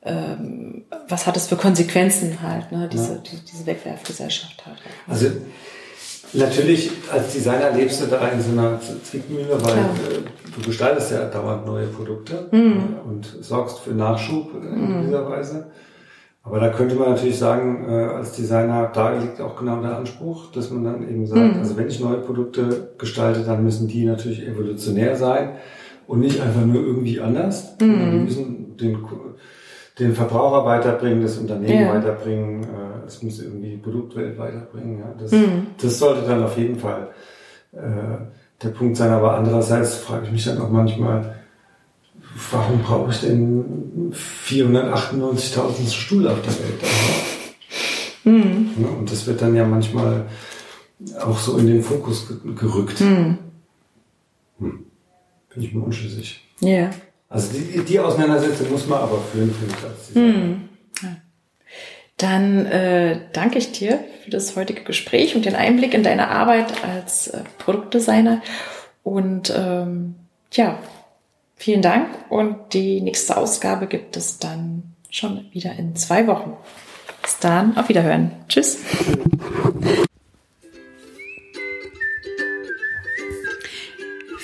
ähm, 0.03 0.85
was 1.07 1.27
hat 1.27 1.37
es 1.37 1.47
für 1.47 1.55
Konsequenzen 1.55 2.41
halt, 2.41 2.71
ne, 2.71 2.89
diese, 2.91 3.13
ja. 3.13 3.19
die, 3.19 3.45
diese 3.45 3.65
Wegwerfgesellschaft 3.65 4.65
halt. 4.65 4.77
Also 5.07 5.31
Natürlich, 6.33 6.91
als 7.11 7.33
Designer 7.33 7.71
lebst 7.71 8.01
du 8.01 8.07
da 8.07 8.27
in 8.27 8.41
so 8.41 8.51
einer 8.51 8.79
Zwickmühle, 8.79 9.51
weil 9.51 9.73
Klar. 9.73 9.89
Äh, 10.11 10.55
du 10.55 10.65
gestaltest 10.65 11.11
ja 11.11 11.25
dauernd 11.25 11.65
neue 11.65 11.87
Produkte 11.87 12.49
mhm. 12.51 12.95
und 13.07 13.25
sorgst 13.41 13.79
für 13.79 13.91
Nachschub 13.91 14.51
in 14.61 14.99
mhm. 14.99 15.05
dieser 15.05 15.29
Weise. 15.29 15.67
Aber 16.43 16.59
da 16.59 16.69
könnte 16.69 16.95
man 16.95 17.11
natürlich 17.11 17.37
sagen, 17.37 17.85
äh, 17.89 17.93
als 17.93 18.33
Designer, 18.33 18.91
da 18.93 19.17
liegt 19.17 19.39
auch 19.39 19.57
genau 19.57 19.81
der 19.81 19.97
Anspruch, 19.97 20.51
dass 20.51 20.69
man 20.69 20.83
dann 20.83 21.09
eben 21.09 21.27
sagt, 21.27 21.55
mhm. 21.55 21.59
also 21.59 21.77
wenn 21.77 21.87
ich 21.87 21.99
neue 21.99 22.17
Produkte 22.17 22.93
gestalte, 22.97 23.41
dann 23.41 23.63
müssen 23.63 23.87
die 23.87 24.05
natürlich 24.05 24.45
evolutionär 24.45 25.15
sein 25.15 25.51
und 26.07 26.19
nicht 26.19 26.41
einfach 26.41 26.65
nur 26.65 26.81
irgendwie 26.81 27.19
anders. 27.19 27.75
Mhm. 27.79 28.11
Die 28.11 28.17
müssen 28.17 28.77
den, 28.77 28.97
den 29.99 30.13
Verbraucher 30.13 30.65
weiterbringen, 30.65 31.21
das 31.21 31.37
Unternehmen 31.37 31.81
ja. 31.81 31.93
weiterbringen, 31.93 32.63
äh, 32.63 33.05
es 33.05 33.21
muss 33.21 33.41
irgendwie 33.41 33.71
die 33.71 33.77
Produktwelt 33.77 34.37
weiterbringen. 34.37 34.99
Ja. 34.99 35.13
Das, 35.19 35.31
mhm. 35.31 35.67
das 35.81 35.99
sollte 35.99 36.27
dann 36.27 36.43
auf 36.43 36.57
jeden 36.57 36.79
Fall 36.79 37.09
äh, 37.73 37.77
der 38.61 38.69
Punkt 38.69 38.97
sein. 38.97 39.11
Aber 39.11 39.35
andererseits 39.35 39.95
frage 39.95 40.25
ich 40.25 40.31
mich 40.31 40.45
dann 40.45 40.59
auch 40.59 40.69
manchmal, 40.69 41.35
warum 42.51 42.81
brauche 42.81 43.11
ich 43.11 43.21
denn 43.21 44.13
498.000 44.13 45.91
Stuhl 45.91 46.27
auf 46.27 46.41
der 46.41 46.53
Welt? 46.53 46.81
Mhm. 48.23 48.69
Ja, 48.81 48.89
und 48.97 49.11
das 49.11 49.25
wird 49.27 49.41
dann 49.41 49.55
ja 49.55 49.65
manchmal 49.65 50.25
auch 51.21 51.37
so 51.37 51.57
in 51.57 51.67
den 51.67 51.83
Fokus 51.83 52.27
gerückt. 52.57 53.01
Mhm. 53.01 53.37
Hm. 54.59 54.86
Bin 55.57 55.65
ich 55.65 55.73
mir 55.73 55.81
unschlüssig. 55.81 56.39
Ja. 56.59 56.69
Yeah. 56.69 56.89
Also 57.29 57.57
die, 57.57 57.83
die 57.83 57.99
Auseinandersetzung 57.99 58.69
muss 58.69 58.85
man 58.85 58.99
aber 58.99 59.19
führen, 59.31 59.51
finde 59.51 59.73
ich. 59.75 59.83
Als 59.83 60.15
mhm. 60.15 60.69
Dann 62.17 62.65
äh, 62.67 63.19
danke 63.33 63.57
ich 63.57 63.71
dir 63.71 63.99
für 64.23 64.29
das 64.29 64.55
heutige 64.55 64.83
Gespräch 64.83 65.35
und 65.35 65.45
den 65.45 65.55
Einblick 65.55 65.93
in 65.93 66.03
deine 66.03 66.29
Arbeit 66.29 66.83
als 66.83 67.27
äh, 67.27 67.41
Produktdesigner. 67.57 68.41
Und 69.03 69.51
ähm, 69.55 70.15
ja, 70.51 70.79
vielen 71.55 71.81
Dank. 71.81 72.07
Und 72.29 72.73
die 72.73 73.01
nächste 73.01 73.37
Ausgabe 73.37 73.87
gibt 73.87 74.15
es 74.15 74.39
dann 74.39 74.95
schon 75.09 75.45
wieder 75.51 75.73
in 75.73 75.95
zwei 75.95 76.27
Wochen. 76.27 76.53
Bis 77.23 77.39
dann, 77.39 77.75
auf 77.77 77.89
Wiederhören. 77.89 78.31
Tschüss. 78.47 78.77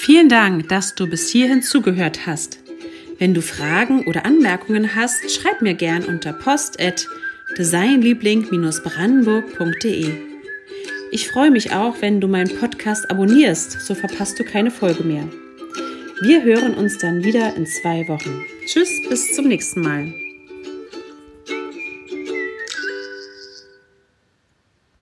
Vielen 0.04 0.28
Dank, 0.28 0.68
dass 0.68 0.96
du 0.96 1.08
bis 1.08 1.30
hierhin 1.30 1.62
zugehört 1.62 2.28
hast. 2.28 2.60
Wenn 3.20 3.34
du 3.34 3.42
Fragen 3.42 4.06
oder 4.06 4.26
Anmerkungen 4.26 4.96
hast, 4.96 5.32
schreib 5.32 5.62
mir 5.62 5.76
gern 5.76 6.04
unter 6.04 6.34
post@ 6.34 7.08
designliebling-brandenburg.de. 7.58 10.12
Ich 11.12 11.30
freue 11.30 11.52
mich 11.52 11.72
auch, 11.72 12.02
wenn 12.02 12.20
du 12.20 12.28
meinen 12.28 12.54
Podcast 12.54 13.10
abonnierst, 13.10 13.80
so 13.80 13.96
verpasst 13.96 14.38
du 14.38 14.44
keine 14.44 14.72
Folge 14.72 15.06
mehr. 15.06 15.24
Wir 16.22 16.44
hören 16.44 16.74
uns 16.74 16.98
dann 16.98 17.24
wieder 17.24 17.56
in 17.56 17.66
zwei 17.66 18.06
Wochen. 18.10 18.44
Tschüss, 18.66 18.90
bis 19.08 19.34
zum 19.34 19.48
nächsten 19.48 19.80
Mal. 19.80 20.14